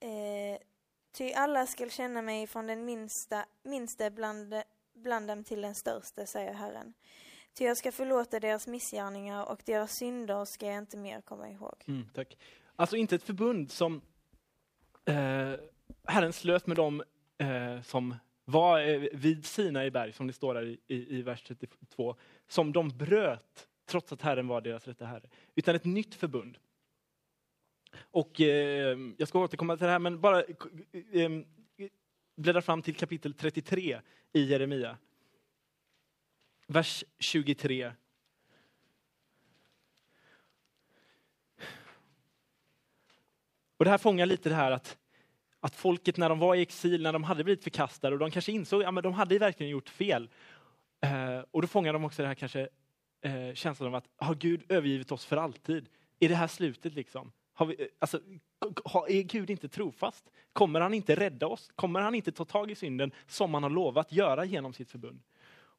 Eh, 0.00 0.60
ty 1.12 1.32
alla 1.32 1.66
skall 1.66 1.90
känna 1.90 2.22
mig 2.22 2.46
från 2.46 2.66
den 2.66 2.84
minsta, 2.84 3.44
minste 3.62 4.10
bland, 4.10 4.54
bland 4.94 5.28
dem 5.28 5.44
till 5.44 5.60
den 5.60 5.74
störste, 5.74 6.26
säger 6.26 6.52
Herren. 6.52 6.94
Ty 7.54 7.64
jag 7.64 7.76
ska 7.76 7.92
förlåta 7.92 8.40
deras 8.40 8.66
missgärningar 8.66 9.44
och 9.44 9.62
deras 9.66 9.92
synder 9.92 10.44
ska 10.44 10.66
jag 10.66 10.78
inte 10.78 10.96
mer 10.96 11.20
komma 11.20 11.48
ihåg. 11.48 11.84
Mm, 11.86 12.08
tack. 12.14 12.38
Alltså 12.76 12.96
inte 12.96 13.14
ett 13.14 13.22
förbund 13.22 13.70
som 13.70 14.00
eh, 15.04 15.52
Herren 16.04 16.32
slöt 16.32 16.66
med 16.66 16.76
dem 16.76 17.02
eh, 17.38 17.82
som 17.82 18.14
var 18.44 18.80
eh, 18.80 19.00
vid 19.12 19.46
Sina 19.46 19.86
i 19.86 19.90
berg, 19.90 20.12
som 20.12 20.26
det 20.26 20.32
står 20.32 20.54
där 20.54 20.66
i, 20.66 20.80
i, 20.86 21.18
i 21.18 21.22
vers 21.22 21.42
32, 21.42 22.16
som 22.48 22.72
de 22.72 22.88
bröt 22.88 23.68
trots 23.86 24.12
att 24.12 24.22
Herren 24.22 24.48
var 24.48 24.60
deras 24.60 24.88
rätta 24.88 25.06
Herre. 25.06 25.28
Utan 25.54 25.74
ett 25.74 25.84
nytt 25.84 26.14
förbund. 26.14 26.58
Och 27.98 28.40
eh, 28.40 28.98
jag 29.16 29.28
ska 29.28 29.40
återkomma 29.40 29.76
till 29.76 29.86
det 29.86 29.92
här, 29.92 29.98
men 29.98 30.20
bara 30.20 30.42
eh, 30.42 30.54
eh 31.12 31.30
bläddra 32.36 32.62
fram 32.62 32.82
till 32.82 32.94
kapitel 32.94 33.34
33 33.34 34.00
i 34.32 34.44
Jeremia. 34.44 34.98
Vers 36.66 37.04
23. 37.18 37.92
Och 43.76 43.84
det 43.84 43.90
här 43.90 43.98
fångar 43.98 44.26
lite 44.26 44.48
det 44.48 44.54
här 44.54 44.70
att 44.70 44.98
att 45.60 45.74
folket 45.74 46.16
när 46.16 46.28
de 46.28 46.38
var 46.38 46.54
i 46.54 46.62
exil, 46.62 47.02
när 47.02 47.12
de 47.12 47.24
hade 47.24 47.44
blivit 47.44 47.64
förkastade 47.64 48.14
och 48.14 48.18
de 48.18 48.30
kanske 48.30 48.52
insåg 48.52 48.84
att 48.84 48.94
ja, 48.94 49.00
de 49.00 49.12
hade 49.12 49.38
verkligen 49.38 49.70
gjort 49.70 49.88
fel. 49.88 50.28
Eh, 51.00 51.44
och 51.50 51.62
då 51.62 51.68
fångar 51.68 51.92
de 51.92 52.04
också 52.04 52.22
det 52.22 52.28
här 52.28 52.34
kanske 52.34 52.68
eh, 53.20 53.54
känslan 53.54 53.88
av 53.88 53.94
att 53.94 54.08
har 54.16 54.34
Gud 54.34 54.62
övergivit 54.68 55.12
oss 55.12 55.24
för 55.24 55.36
alltid? 55.36 55.88
Är 56.20 56.28
det 56.28 56.34
här 56.34 56.46
slutet 56.46 56.94
liksom? 56.94 57.32
Har 57.54 57.66
vi, 57.66 57.82
eh, 57.82 57.86
alltså, 57.98 58.20
är 59.08 59.22
Gud 59.22 59.50
inte 59.50 59.68
trofast? 59.68 60.30
Kommer 60.52 60.80
han 60.80 60.94
inte 60.94 61.14
rädda 61.14 61.46
oss? 61.46 61.70
Kommer 61.74 62.00
han 62.00 62.14
inte 62.14 62.32
ta 62.32 62.44
tag 62.44 62.70
i 62.70 62.74
synden 62.74 63.12
som 63.26 63.54
han 63.54 63.62
har 63.62 63.70
lovat 63.70 64.12
göra 64.12 64.44
genom 64.44 64.72
sitt 64.72 64.90
förbund? 64.90 65.20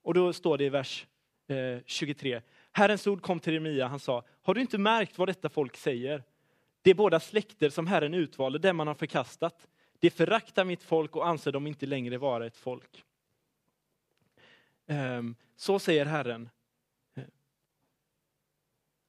Och 0.01 0.13
då 0.13 0.33
står 0.33 0.57
det 0.57 0.63
i 0.63 0.69
vers 0.69 1.07
eh, 1.47 1.81
23. 1.85 2.41
Herrens 2.71 3.07
ord 3.07 3.21
kom 3.21 3.39
till 3.39 3.53
Jeremia, 3.53 3.87
han 3.87 3.99
sa, 3.99 4.23
har 4.41 4.53
du 4.53 4.61
inte 4.61 4.77
märkt 4.77 5.17
vad 5.17 5.27
detta 5.27 5.49
folk 5.49 5.77
säger? 5.77 6.23
Det 6.81 6.89
är 6.89 6.95
båda 6.95 7.19
släkter 7.19 7.69
som 7.69 7.87
Herren 7.87 8.13
utvalde, 8.13 8.59
dem 8.59 8.77
man 8.77 8.87
har 8.87 8.95
förkastat. 8.95 9.67
De 9.99 10.09
föraktar 10.09 10.65
mitt 10.65 10.83
folk 10.83 11.15
och 11.15 11.27
anser 11.27 11.51
dem 11.51 11.67
inte 11.67 11.85
längre 11.85 12.17
vara 12.17 12.45
ett 12.45 12.57
folk. 12.57 13.03
Ehm, 14.89 15.35
så 15.55 15.79
säger 15.79 16.05
Herren. 16.05 16.49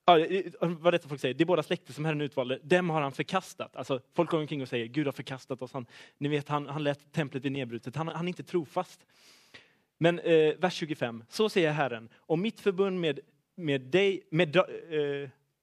Ja, 0.05 0.19
vad 0.61 0.95
detta 0.95 1.09
folk 1.09 1.21
säger, 1.21 1.35
det 1.35 1.45
är 1.45 1.47
båda 1.47 1.63
släkter 1.63 1.93
som 1.93 2.05
Herren 2.05 2.21
utvalde, 2.21 2.59
dem 2.63 2.91
har 2.91 3.01
han 3.01 3.13
förkastat. 3.13 3.77
Alltså, 3.77 4.01
folk 4.15 4.31
går 4.31 4.39
omkring 4.39 4.63
och 4.63 4.69
säger, 4.69 4.87
Gud 4.87 5.07
har 5.07 5.13
förkastat 5.13 5.63
oss. 5.63 5.73
Han, 5.73 5.87
ni 6.19 6.29
vet, 6.29 6.49
han, 6.49 6.67
han 6.67 6.85
lät 6.85 7.13
templet 7.13 7.43
bli 7.43 7.51
nedbrutet. 7.51 7.97
Han, 7.97 8.09
han 8.09 8.25
är 8.25 8.29
inte 8.29 8.43
trofast. 8.43 9.07
Men 9.99 10.19
eh, 10.19 10.55
vers 10.59 10.75
25, 10.75 11.25
så 11.29 11.49
säger 11.49 11.73
Herren, 11.73 12.09
om 12.17 12.43
mitt 12.43 12.61
förbund 12.61 13.01
med, 13.01 13.21
med 13.55 13.81
dig, 13.81 14.23
med, 14.31 14.57
eh, 14.57 14.65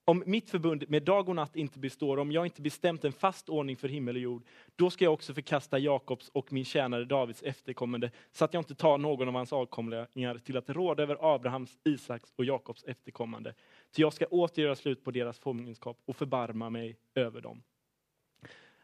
om 0.09 0.23
mitt 0.25 0.49
förbund 0.49 0.89
med 0.89 1.03
dag 1.03 1.29
och 1.29 1.35
natt 1.35 1.55
inte 1.55 1.79
består, 1.79 2.17
om 2.17 2.31
jag 2.31 2.45
inte 2.45 2.61
bestämt 2.61 3.05
en 3.05 3.11
fast 3.11 3.49
ordning 3.49 3.77
för 3.77 3.87
himmel 3.87 4.15
och 4.15 4.21
jord, 4.21 4.43
då 4.75 4.89
ska 4.89 5.03
jag 5.03 5.13
också 5.13 5.33
förkasta 5.33 5.79
Jakobs 5.79 6.29
och 6.29 6.53
min 6.53 6.65
tjänare 6.65 7.05
Davids 7.05 7.43
efterkommande, 7.43 8.11
så 8.31 8.45
att 8.45 8.53
jag 8.53 8.61
inte 8.61 8.75
tar 8.75 8.97
någon 8.97 9.27
av 9.27 9.33
hans 9.33 9.53
avkomlingar 9.53 10.37
till 10.37 10.57
att 10.57 10.69
råda 10.69 11.03
över 11.03 11.35
Abrahams, 11.35 11.77
Isaks 11.83 12.33
och 12.35 12.45
Jakobs 12.45 12.83
efterkommande. 12.83 13.53
Ty 13.91 14.01
jag 14.01 14.13
ska 14.13 14.25
åter 14.25 14.63
göra 14.63 14.75
slut 14.75 15.03
på 15.03 15.11
deras 15.11 15.39
fångenskap 15.39 15.97
och 16.05 16.15
förbarma 16.15 16.69
mig 16.69 16.97
över 17.15 17.41
dem. 17.41 17.63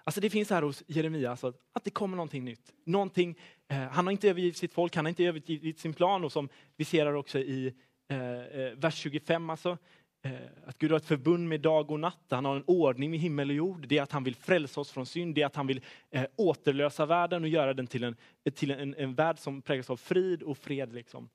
Alltså 0.04 0.22
det 0.22 0.30
finns 0.30 0.50
här 0.50 0.62
hos 0.62 0.84
Jeremia 0.88 1.32
alltså 1.32 1.54
att 1.74 1.84
det 1.84 1.92
kommer 1.92 2.18
någonting 2.18 2.46
nytt. 2.46 2.74
Någonting, 2.84 3.38
eh, 3.68 3.78
han 3.78 4.06
har 4.06 4.12
inte 4.12 4.30
övergivit 4.30 4.58
sitt 4.58 4.74
folk, 4.74 4.96
han 4.96 5.06
har 5.06 5.10
inte 5.10 5.24
övergivit 5.24 5.80
sin 5.80 5.94
plan 5.94 6.24
och 6.24 6.32
som 6.32 6.50
vi 6.76 6.86
ser 6.86 7.06
här 7.06 7.16
också 7.16 7.40
i 7.40 7.74
eh, 8.08 8.40
eh 8.40 8.74
vers 8.76 8.96
25, 8.96 9.50
alltså, 9.50 9.78
Eh, 10.26 10.32
att 10.66 10.78
Gud 10.78 10.92
har 10.92 10.98
ett 10.98 11.06
förbund 11.06 11.50
med 11.50 11.62
dag 11.62 11.92
och 11.92 12.00
natt, 12.00 12.26
han 12.30 12.46
har 12.46 12.56
en 12.56 12.64
ordning 12.68 13.12
med 13.12 13.20
himmel 13.20 13.50
och 13.50 13.56
jord. 13.56 13.88
Det 13.88 13.98
är 13.98 14.02
att 14.02 14.12
han 14.12 14.24
vill 14.24 14.36
frälsa 14.36 14.82
oss 14.82 14.92
från 14.92 15.06
synd, 15.06 15.36
det 15.36 15.42
är 15.42 15.46
att 15.46 15.56
han 15.56 15.68
vill 15.68 15.82
eh, 16.12 16.26
återlösa 16.36 17.06
världen 17.06 17.44
och 17.44 17.50
göra 17.50 17.74
den 17.74 17.88
till 17.88 18.04
en, 18.04 18.16
till 18.54 18.72
en, 18.72 18.96
en 18.96 19.16
värld 19.16 19.40
som 19.40 19.62
präglas 19.62 19.90
av 19.90 19.98
frid 19.98 20.44
och 20.44 20.58
fred. 20.58 20.94
Liksom. 20.94 21.30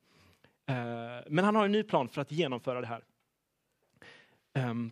Eh, 0.65 0.75
men 1.27 1.45
han 1.45 1.55
har 1.55 1.65
en 1.65 1.71
ny 1.71 1.83
plan 1.83 2.09
för 2.09 2.21
att 2.21 2.31
genomföra 2.31 2.81
det 2.81 2.87
här. 2.87 3.03
Ehm, 4.53 4.91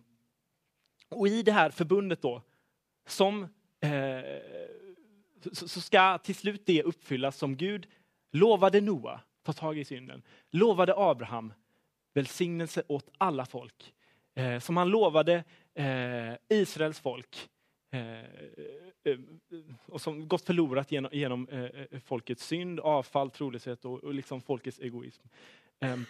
och 1.08 1.28
i 1.28 1.42
det 1.42 1.52
här 1.52 1.70
förbundet 1.70 2.22
då, 2.22 2.42
som 3.06 3.42
eh, 3.80 4.20
så, 5.52 5.68
så 5.68 5.80
ska 5.80 6.18
till 6.18 6.34
slut 6.34 6.66
det 6.66 6.82
uppfyllas 6.82 7.36
som 7.36 7.56
Gud 7.56 7.86
lovade 8.30 8.80
Noa, 8.80 9.20
ta 9.42 9.52
tag 9.52 9.78
i 9.78 9.84
synden, 9.84 10.22
lovade 10.50 10.94
Abraham, 10.96 11.52
välsignelse 12.18 12.82
åt 12.88 13.10
alla 13.18 13.46
folk. 13.46 13.94
eh, 14.34 14.58
som 14.58 14.76
han 14.76 14.88
lovade 14.88 15.44
eh, 15.74 16.58
Israels 16.58 17.00
folk 17.00 17.48
eh, 17.92 18.18
eh, 19.12 19.18
och 19.86 20.00
som 20.00 20.28
gått 20.28 20.44
förlorat 20.44 20.92
genom, 20.92 21.10
genom 21.12 21.48
eh, 21.48 21.64
eh 21.64 22.00
folkets 22.04 22.46
synd, 22.46 22.80
avfall, 22.80 23.30
trolöshet 23.30 23.84
och, 23.84 24.04
och 24.04 24.14
liksom 24.14 24.40
folkets 24.40 24.80
egoism. 24.80 25.22
Ehm, 25.80 26.04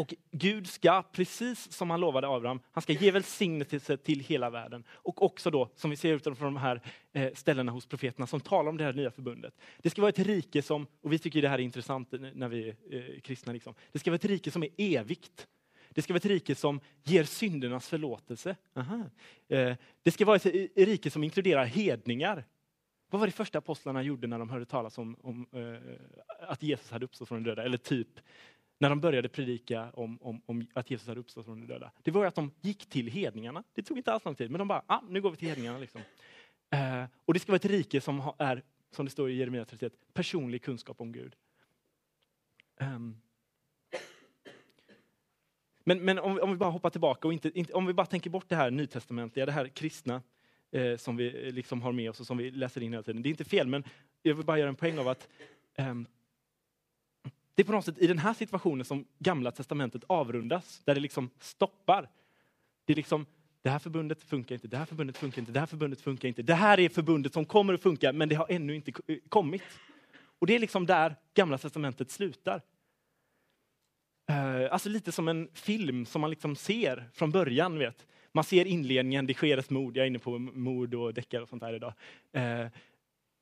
och 0.00 0.14
Gud 0.30 0.66
ska, 0.66 1.02
precis 1.02 1.72
som 1.72 1.90
han 1.90 2.00
lovade 2.00 2.28
Abraham, 2.28 2.60
han 2.72 2.82
ska 2.82 2.92
ge 2.92 3.10
välsignelse 3.10 3.96
till 3.96 4.20
hela 4.20 4.50
världen. 4.50 4.84
Och 4.90 5.22
också 5.22 5.50
då, 5.50 5.70
som 5.74 5.90
vi 5.90 5.96
ser 5.96 6.14
utifrån 6.14 6.54
de 6.54 6.56
här 6.56 6.80
eh, 7.12 7.32
ställena 7.34 7.72
hos 7.72 7.86
profeterna 7.86 8.26
som 8.26 8.40
talar 8.40 8.70
om 8.70 8.76
det 8.76 8.84
här 8.84 8.92
nya 8.92 9.10
förbundet. 9.10 9.54
Det 9.78 9.90
ska 9.90 10.02
vara 10.02 10.08
ett 10.08 10.18
rike 10.18 10.62
som, 10.62 10.86
och 11.00 11.12
vi 11.12 11.18
tycker 11.18 11.42
det 11.42 11.48
här 11.48 11.58
är 11.58 11.62
intressant 11.62 12.12
när 12.12 12.48
vi 12.48 12.68
är 12.68 13.20
kristna, 13.20 13.52
liksom. 13.52 13.74
det 13.92 13.98
ska 13.98 14.10
vara 14.10 14.16
ett 14.16 14.24
rike 14.24 14.50
som 14.50 14.62
är 14.62 14.68
evigt. 14.76 15.46
Det 15.90 16.02
ska 16.02 16.12
vara 16.12 16.18
ett 16.18 16.26
rike 16.26 16.54
som 16.54 16.80
ger 17.02 17.24
syndernas 17.24 17.88
förlåtelse. 17.88 18.56
Aha. 18.76 19.04
Eh, 19.48 19.76
det 20.02 20.10
ska 20.10 20.24
vara 20.24 20.36
ett 20.36 20.46
rike 20.76 21.10
som 21.10 21.24
inkluderar 21.24 21.64
hedningar. 21.64 22.44
Vad 23.10 23.20
var 23.20 23.26
det 23.26 23.32
första 23.32 23.58
apostlarna 23.58 24.02
gjorde 24.02 24.26
när 24.26 24.38
de 24.38 24.50
hörde 24.50 24.66
talas 24.66 24.98
om, 24.98 25.16
om 25.22 25.46
att 26.40 26.62
Jesus 26.62 26.90
hade 26.90 27.04
uppstått 27.04 27.28
från 27.28 27.42
de 27.42 27.50
döda? 27.50 27.64
Eller 27.64 27.78
typ 27.78 28.08
när 28.80 28.88
de 28.88 29.00
började 29.00 29.28
predika 29.28 29.90
om, 29.90 30.18
om, 30.22 30.42
om, 30.46 30.66
att 30.74 30.90
Jesus 30.90 31.08
hade 31.08 31.20
uppstått 31.20 31.44
från 31.44 31.60
de 31.60 31.66
döda. 31.66 31.92
Det 32.02 32.10
var 32.10 32.26
att 32.26 32.34
de 32.34 32.50
gick 32.60 32.86
till 32.86 33.06
hedningarna. 33.06 33.64
Det 33.74 33.82
tog 33.82 33.96
inte 33.96 34.12
alls 34.12 34.24
lång 34.24 34.34
tid, 34.34 34.50
men 34.50 34.58
de 34.58 34.68
bara, 34.68 34.82
ah, 34.86 35.00
nu 35.08 35.20
går 35.20 35.30
vi 35.30 35.36
till 35.36 35.48
hedningarna. 35.48 35.78
Liksom. 35.78 36.00
Eh, 36.70 37.04
och 37.24 37.34
det 37.34 37.40
ska 37.40 37.52
vara 37.52 37.56
ett 37.56 37.64
rike 37.64 38.00
som 38.00 38.32
är, 38.38 38.62
som 38.90 39.04
det 39.04 39.10
står 39.10 39.30
i 39.30 39.34
Jeremia 39.34 39.64
31, 39.64 39.92
personlig 40.12 40.62
kunskap 40.62 41.00
om 41.00 41.12
Gud. 41.12 41.36
Um. 42.80 43.20
Men, 45.84 46.04
men 46.04 46.18
om, 46.18 46.40
om, 46.42 46.50
vi 46.50 46.56
bara 46.56 46.70
hoppar 46.70 46.90
tillbaka 46.90 47.28
och 47.28 47.32
inte, 47.32 47.58
inte, 47.58 47.72
om 47.72 47.86
vi 47.86 47.92
bara 47.92 48.06
tänker 48.06 48.30
bort 48.30 48.48
det 48.48 48.56
här 48.56 48.70
nytestamentliga, 48.70 49.46
det 49.46 49.52
här 49.52 49.68
kristna 49.68 50.22
eh, 50.70 50.96
som 50.96 51.16
vi 51.16 51.46
eh, 51.46 51.52
liksom 51.52 51.82
har 51.82 51.92
med 51.92 52.10
oss 52.10 52.20
och 52.20 52.26
som 52.26 52.36
vi 52.38 52.50
läser 52.50 52.80
in 52.80 52.92
hela 52.92 53.02
tiden. 53.02 53.22
Det 53.22 53.28
är 53.28 53.30
inte 53.30 53.44
fel, 53.44 53.66
men 53.66 53.84
jag 54.22 54.34
vill 54.34 54.46
bara 54.46 54.58
göra 54.58 54.68
en 54.68 54.76
poäng 54.76 54.98
av 54.98 55.08
att 55.08 55.28
um, 55.78 56.06
det 57.54 57.62
är 57.62 57.66
på 57.66 57.72
något 57.72 57.84
sätt 57.84 57.98
i 57.98 58.06
den 58.06 58.18
här 58.18 58.34
situationen 58.34 58.84
som 58.84 59.04
Gamla 59.18 59.50
Testamentet 59.50 60.04
avrundas, 60.06 60.82
där 60.84 60.94
det 60.94 61.00
liksom 61.00 61.30
stoppar. 61.38 62.08
Det 62.84 62.92
är 62.92 62.96
liksom, 62.96 63.26
det 63.62 63.70
här 63.70 63.78
förbundet 63.78 64.22
funkar 64.22 64.54
inte, 64.54 64.68
det 64.68 64.76
här 64.76 64.84
förbundet 64.84 65.18
funkar 65.18 65.38
inte, 65.40 65.52
det 65.52 65.60
här 65.60 65.66
förbundet 65.66 66.00
funkar 66.00 66.28
inte. 66.28 66.42
Det 66.42 66.54
här 66.54 66.80
är 66.80 66.88
förbundet 66.88 67.32
som 67.32 67.44
kommer 67.44 67.74
att 67.74 67.82
funka, 67.82 68.12
men 68.12 68.28
det 68.28 68.34
har 68.34 68.46
ännu 68.48 68.74
inte 68.74 68.92
kommit. 69.28 69.62
Och 70.38 70.46
det 70.46 70.54
är 70.54 70.58
liksom 70.58 70.86
där 70.86 71.16
Gamla 71.34 71.58
Testamentet 71.58 72.10
slutar. 72.10 72.62
Eh, 74.30 74.72
alltså 74.72 74.88
lite 74.88 75.12
som 75.12 75.28
en 75.28 75.48
film 75.54 76.06
som 76.06 76.20
man 76.20 76.30
liksom 76.30 76.56
ser 76.56 77.10
från 77.14 77.30
början. 77.30 77.78
Vet. 77.78 78.06
Man 78.32 78.44
ser 78.44 78.64
inledningen, 78.64 79.26
det 79.26 79.34
sker 79.34 79.58
ett 79.58 79.70
mord, 79.70 79.96
jag 79.96 80.02
är 80.02 80.06
inne 80.06 80.18
på 80.18 80.38
mord 80.38 80.94
och 80.94 81.14
deckare 81.14 81.42
och 81.42 81.48
sånt 81.48 81.62
här 81.62 81.74
idag. 81.74 81.94
Eh, 82.32 82.66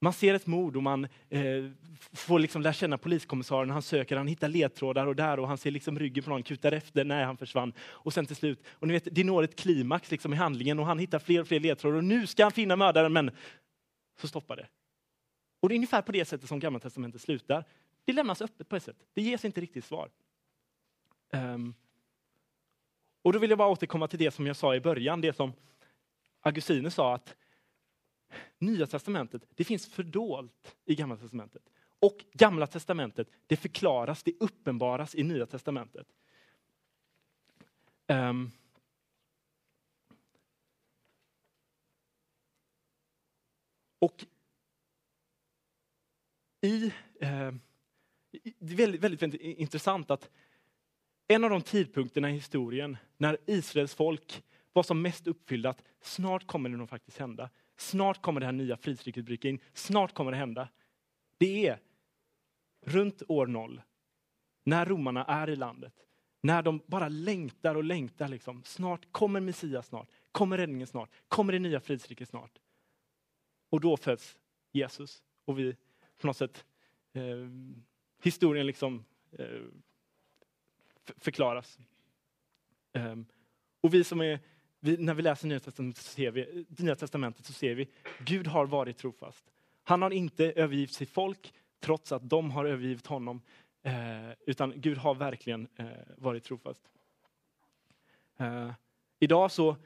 man 0.01 0.13
ser 0.13 0.35
ett 0.35 0.47
mord 0.47 0.77
och 0.77 0.83
man 0.83 1.05
eh, 1.29 1.71
får 2.13 2.39
liksom 2.39 2.63
lära 2.63 2.73
känna 2.73 2.99
poliskommissarien. 2.99 3.71
Han 3.71 3.83
söker, 3.83 4.17
han 4.17 4.27
hittar 4.27 4.49
ledtrådar 4.49 5.07
och 5.07 5.17
där 5.17 5.39
och 5.39 5.49
han 5.49 5.59
ser 5.59 5.71
liksom 5.71 5.99
ryggen 5.99 6.25
på 6.25 6.31
någon, 6.31 6.43
kutar 6.43 6.73
efter 6.73 7.05
när 7.05 7.25
han 7.25 7.37
försvann. 7.37 7.73
Och 7.81 8.13
sen 8.13 8.27
till 8.27 8.37
slut, 8.37 8.65
och 8.71 8.87
ni 8.87 8.93
vet, 8.93 9.09
det 9.11 9.25
når 9.25 9.43
ett 9.43 9.57
klimax 9.57 10.11
liksom 10.11 10.33
i 10.33 10.37
handlingen 10.37 10.79
och 10.79 10.87
han 10.87 10.99
hittar 10.99 11.19
fler 11.19 11.41
och 11.41 11.49
fler 11.49 11.61
ledtrådar 11.61 11.97
och 11.97 12.05
nu 12.05 12.27
ska 12.27 12.43
han 12.43 12.53
finna 12.53 12.77
mördaren, 12.77 13.13
men 13.13 13.31
så 14.21 14.29
stoppar 14.29 14.57
det. 14.57 14.67
Och 15.61 15.69
det 15.69 15.75
är 15.75 15.77
ungefär 15.77 16.03
på 16.03 16.13
det 16.13 16.25
sättet 16.25 16.49
som 16.49 16.59
Gamla 16.59 16.81
Testamentet 16.81 17.21
slutar. 17.21 17.65
Det 18.05 18.13
lämnas 18.13 18.43
öppet 18.43 18.69
på 18.69 18.77
ett 18.77 18.83
sätt. 18.83 18.97
Det 19.15 19.23
ges 19.23 19.45
inte 19.45 19.61
riktigt 19.61 19.85
svar. 19.85 20.11
Um, 21.33 21.75
och 23.23 23.33
då 23.33 23.39
vill 23.39 23.51
jag 23.51 23.59
bara 23.59 23.69
återkomma 23.69 24.09
till 24.09 24.19
det 24.19 24.31
som 24.31 24.47
jag 24.47 24.57
sa 24.57 24.75
i 24.75 24.81
början, 24.81 25.21
det 25.21 25.37
som 25.37 25.53
Augustinus 26.41 26.95
sa 26.95 27.15
att 27.15 27.35
Nya 28.59 28.87
testamentet, 28.87 29.43
det 29.55 29.64
finns 29.64 29.87
fördolt 29.87 30.77
i 30.85 30.95
Gamla 30.95 31.17
testamentet. 31.17 31.62
Och 32.01 32.25
Gamla 32.33 32.67
testamentet, 32.67 33.31
det 33.47 33.57
förklaras, 33.57 34.23
det 34.23 34.33
uppenbaras 34.41 35.14
i 35.14 35.23
Nya 35.23 35.47
testamentet. 35.47 36.07
Um, 38.07 38.51
och 43.99 44.25
i, 46.61 46.85
eh, 47.21 47.53
det 48.59 48.73
är 48.73 48.77
väldigt, 48.77 49.01
väldigt, 49.01 49.23
väldigt 49.23 49.41
intressant 49.41 50.11
att 50.11 50.31
en 51.29 51.45
av 51.45 51.51
de 51.51 51.62
tidpunkterna 51.62 52.31
i 52.31 52.35
historien 52.35 52.97
när 53.17 53.38
Israels 53.47 53.95
folk 53.95 54.45
var 54.73 54.83
som 54.83 55.03
mest 55.03 55.27
uppfyllda 55.27 55.71
att 55.71 55.83
snart 56.01 56.47
kommer 56.47 56.69
det 56.69 56.77
nog 56.77 56.88
faktiskt 56.88 57.19
hända. 57.19 57.51
Snart 57.79 58.23
kommer 58.23 58.41
det 58.41 58.47
här 58.47 58.53
nya 58.53 58.77
fridsriket 58.77 59.25
bryta 59.25 59.49
in. 59.49 59.61
Snart 59.73 60.14
kommer 60.14 60.31
det 60.33 60.38
hända. 60.38 60.69
Det 61.38 61.67
är 61.67 61.81
runt 62.81 63.23
år 63.29 63.47
noll, 63.47 63.83
när 64.64 64.87
romarna 64.87 65.25
är 65.25 65.51
i 65.51 65.57
landet. 65.57 65.95
När 66.41 66.62
de 66.62 66.83
bara 66.87 67.09
längtar 67.09 67.75
och 67.75 67.85
längtar. 67.85 68.29
Liksom. 68.29 68.62
Snart 68.64 69.12
kommer 69.12 69.41
Messias 69.41 69.87
snart. 69.87 70.09
Kommer 70.33 70.59
räddningen 70.59 70.87
snart. 70.87 71.11
Kommer 71.29 71.53
det 71.53 71.59
nya 71.59 71.81
fridsriket 71.81 72.29
snart. 72.29 72.59
Och 73.71 73.81
då 73.81 73.97
föds 73.97 74.38
Jesus. 74.73 75.23
Och 75.45 75.59
vi 75.59 75.77
på 76.21 76.27
något 76.27 76.37
sätt, 76.37 76.67
eh, 77.12 77.49
historien 78.23 78.67
liksom 78.67 79.05
eh, 79.33 79.62
förklaras. 81.17 81.79
Eh, 82.93 83.17
och 83.81 83.95
vi 83.95 84.05
som 84.05 84.21
är 84.21 84.41
vi, 84.81 84.97
när 84.97 85.14
vi 85.14 85.23
läser 85.23 85.49
Nya 85.49 85.61
Testamentet, 85.61 86.05
så 86.05 86.12
ser 86.12 86.31
vi, 86.31 86.41
eh, 86.41 86.85
Nya 86.85 86.95
Testamentet 86.95 87.47
så 87.47 87.53
ser 87.53 87.75
vi 87.75 87.88
Gud 88.25 88.47
har 88.47 88.67
varit 88.67 88.99
trofast. 88.99 89.45
Han 89.83 90.03
har 90.03 90.11
inte 90.11 90.53
övergivit 90.53 90.93
sitt 90.93 91.11
folk 91.11 91.55
trots 91.81 92.12
att 92.12 92.31
de 92.31 92.51
har 92.51 92.64
övergivit 92.64 93.07
honom. 93.07 93.43
Eh, 93.83 94.31
utan 94.47 94.73
Gud 94.77 94.99
har 94.99 95.14
verkligen 95.14 95.69
eh, 95.77 95.87
varit 96.17 96.45
trofast. 96.45 96.91
Eh, 98.37 98.73
idag 99.19 99.53
så, 99.53 99.77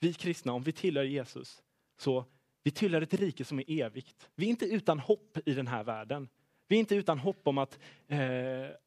vi 0.00 0.12
kristna, 0.12 0.52
om 0.52 0.62
vi 0.62 0.72
tillhör 0.72 1.04
Jesus, 1.04 1.62
så 1.98 2.24
vi 2.62 2.70
tillhör 2.70 3.02
ett 3.02 3.14
rike 3.14 3.44
som 3.44 3.58
är 3.58 3.70
evigt. 3.70 4.28
Vi 4.34 4.46
är 4.46 4.50
inte 4.50 4.66
utan 4.66 4.98
hopp 4.98 5.38
i 5.46 5.54
den 5.54 5.66
här 5.66 5.84
världen. 5.84 6.28
Vi 6.68 6.76
är 6.76 6.80
inte 6.80 6.94
utan 6.94 7.18
hopp 7.18 7.48
om 7.48 7.58
att 7.58 7.78
eh, 8.08 8.18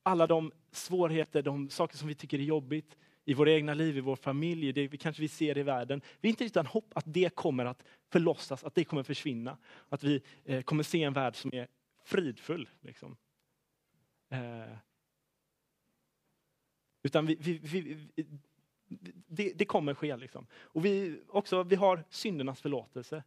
alla 0.03 0.27
de 0.27 0.51
svårigheter, 0.71 1.41
de 1.41 1.69
saker 1.69 1.97
som 1.97 2.07
vi 2.07 2.15
tycker 2.15 2.39
är 2.39 2.43
jobbigt, 2.43 2.97
i 3.27 3.33
våra 3.33 3.51
egna 3.51 3.73
liv, 3.73 3.97
i 3.97 4.01
vår 4.01 4.15
familj, 4.15 4.73
det 4.73 4.87
vi 4.87 4.97
kanske 4.97 5.21
vi 5.21 5.27
ser 5.27 5.57
i 5.57 5.63
världen. 5.63 6.01
Vi 6.21 6.27
är 6.27 6.29
inte 6.29 6.45
utan 6.45 6.65
hopp 6.65 6.91
att 6.95 7.03
det 7.07 7.35
kommer 7.35 7.65
att 7.65 7.83
förlossas, 8.09 8.63
att 8.63 8.75
det 8.75 8.83
kommer 8.83 8.99
att 8.99 9.07
försvinna. 9.07 9.57
Att 9.89 10.03
vi 10.03 10.21
eh, 10.45 10.61
kommer 10.61 10.83
se 10.83 11.03
en 11.03 11.13
värld 11.13 11.35
som 11.35 11.53
är 11.53 11.67
fridfull. 12.03 12.69
Liksom. 12.81 13.17
Eh, 14.29 14.77
utan 17.03 17.25
vi, 17.25 17.35
vi, 17.35 17.57
vi, 17.57 18.07
det, 19.27 19.53
det, 19.55 19.65
kommer 19.65 19.93
ske. 19.93 20.17
Liksom. 20.17 20.47
Och 20.53 20.85
vi, 20.85 21.21
också, 21.27 21.63
vi 21.63 21.75
har 21.75 22.03
syndernas 22.09 22.61
förlåtelse. 22.61 23.23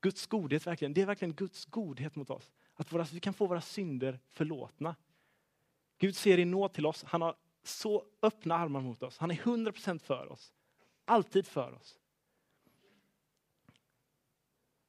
Guds 0.00 0.26
godhet, 0.26 0.66
verkligen, 0.66 0.94
det 0.94 1.02
är 1.02 1.06
verkligen 1.06 1.34
Guds 1.34 1.64
godhet 1.64 2.16
mot 2.16 2.30
oss. 2.30 2.50
Att 2.74 2.92
våra, 2.92 3.06
vi 3.12 3.20
kan 3.20 3.34
få 3.34 3.46
våra 3.46 3.60
synder 3.60 4.20
förlåtna. 4.30 4.96
Gud 5.98 6.16
ser 6.16 6.38
i 6.38 6.44
nåd 6.44 6.72
till 6.72 6.86
oss. 6.86 7.04
Han 7.04 7.22
har 7.22 7.36
så 7.64 8.04
öppna 8.22 8.54
armar 8.54 8.80
mot 8.80 9.02
oss. 9.02 9.18
Han 9.18 9.30
är 9.30 9.34
100% 9.34 9.98
för 9.98 10.32
oss. 10.32 10.52
Alltid 11.04 11.46
för 11.46 11.72
oss. 11.72 11.98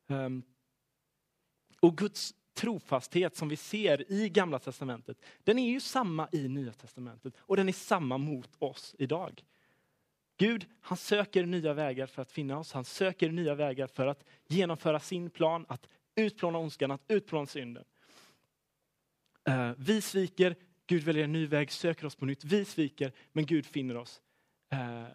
Ehm, 0.08 0.44
och 1.80 1.98
Guds 1.98 2.34
trofasthet 2.54 3.36
som 3.36 3.50
vi 3.50 3.56
ser 3.56 4.12
i 4.12 4.30
Gamla 4.30 4.60
Testamentet, 4.60 5.18
den 5.44 5.60
är 5.60 5.70
ju 5.70 5.80
samma 5.80 6.30
i 6.32 6.48
Nya 6.48 6.74
Testamentet 6.74 7.34
och 7.38 7.58
den 7.58 7.70
är 7.70 7.74
samma 7.74 8.18
mot 8.18 8.50
oss 8.60 8.96
idag. 8.98 9.44
Gud, 10.38 10.66
han 10.82 10.98
söker 10.98 11.46
nya 11.46 11.74
vägar 11.74 12.08
för 12.08 12.22
att 12.22 12.32
finna 12.32 12.60
oss. 12.60 12.74
Han 12.74 12.86
söker 12.86 13.32
nya 13.32 13.56
vägar 13.56 13.88
för 13.88 14.08
att 14.08 14.24
genomföra 14.48 15.00
sin 15.00 15.30
plan, 15.30 15.66
att 15.70 15.88
utplåna 16.16 16.60
ondskan, 16.60 16.92
att 16.92 17.02
utplåna 17.08 17.46
synden. 17.46 17.84
Ehm, 19.44 19.76
vi 19.78 20.02
sviker, 20.02 20.56
Gud 20.88 21.04
väljer 21.04 21.24
en 21.24 21.32
ny 21.32 21.48
väg, 21.48 21.72
söker 21.72 22.06
oss 22.06 22.16
på 22.16 22.26
nytt. 22.26 22.44
Vi 22.44 22.66
sviker, 22.66 23.12
men 23.32 23.46
Gud 23.46 23.66
finner 23.66 23.98
oss. 23.98 24.22
Eh, 24.70 25.08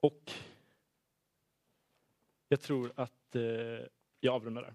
och 0.00 0.32
jag 2.48 2.60
tror 2.60 2.92
att 2.96 3.36
eh, 3.36 3.42
jag 4.20 4.34
avrundar 4.34 4.62
där. 4.62 4.74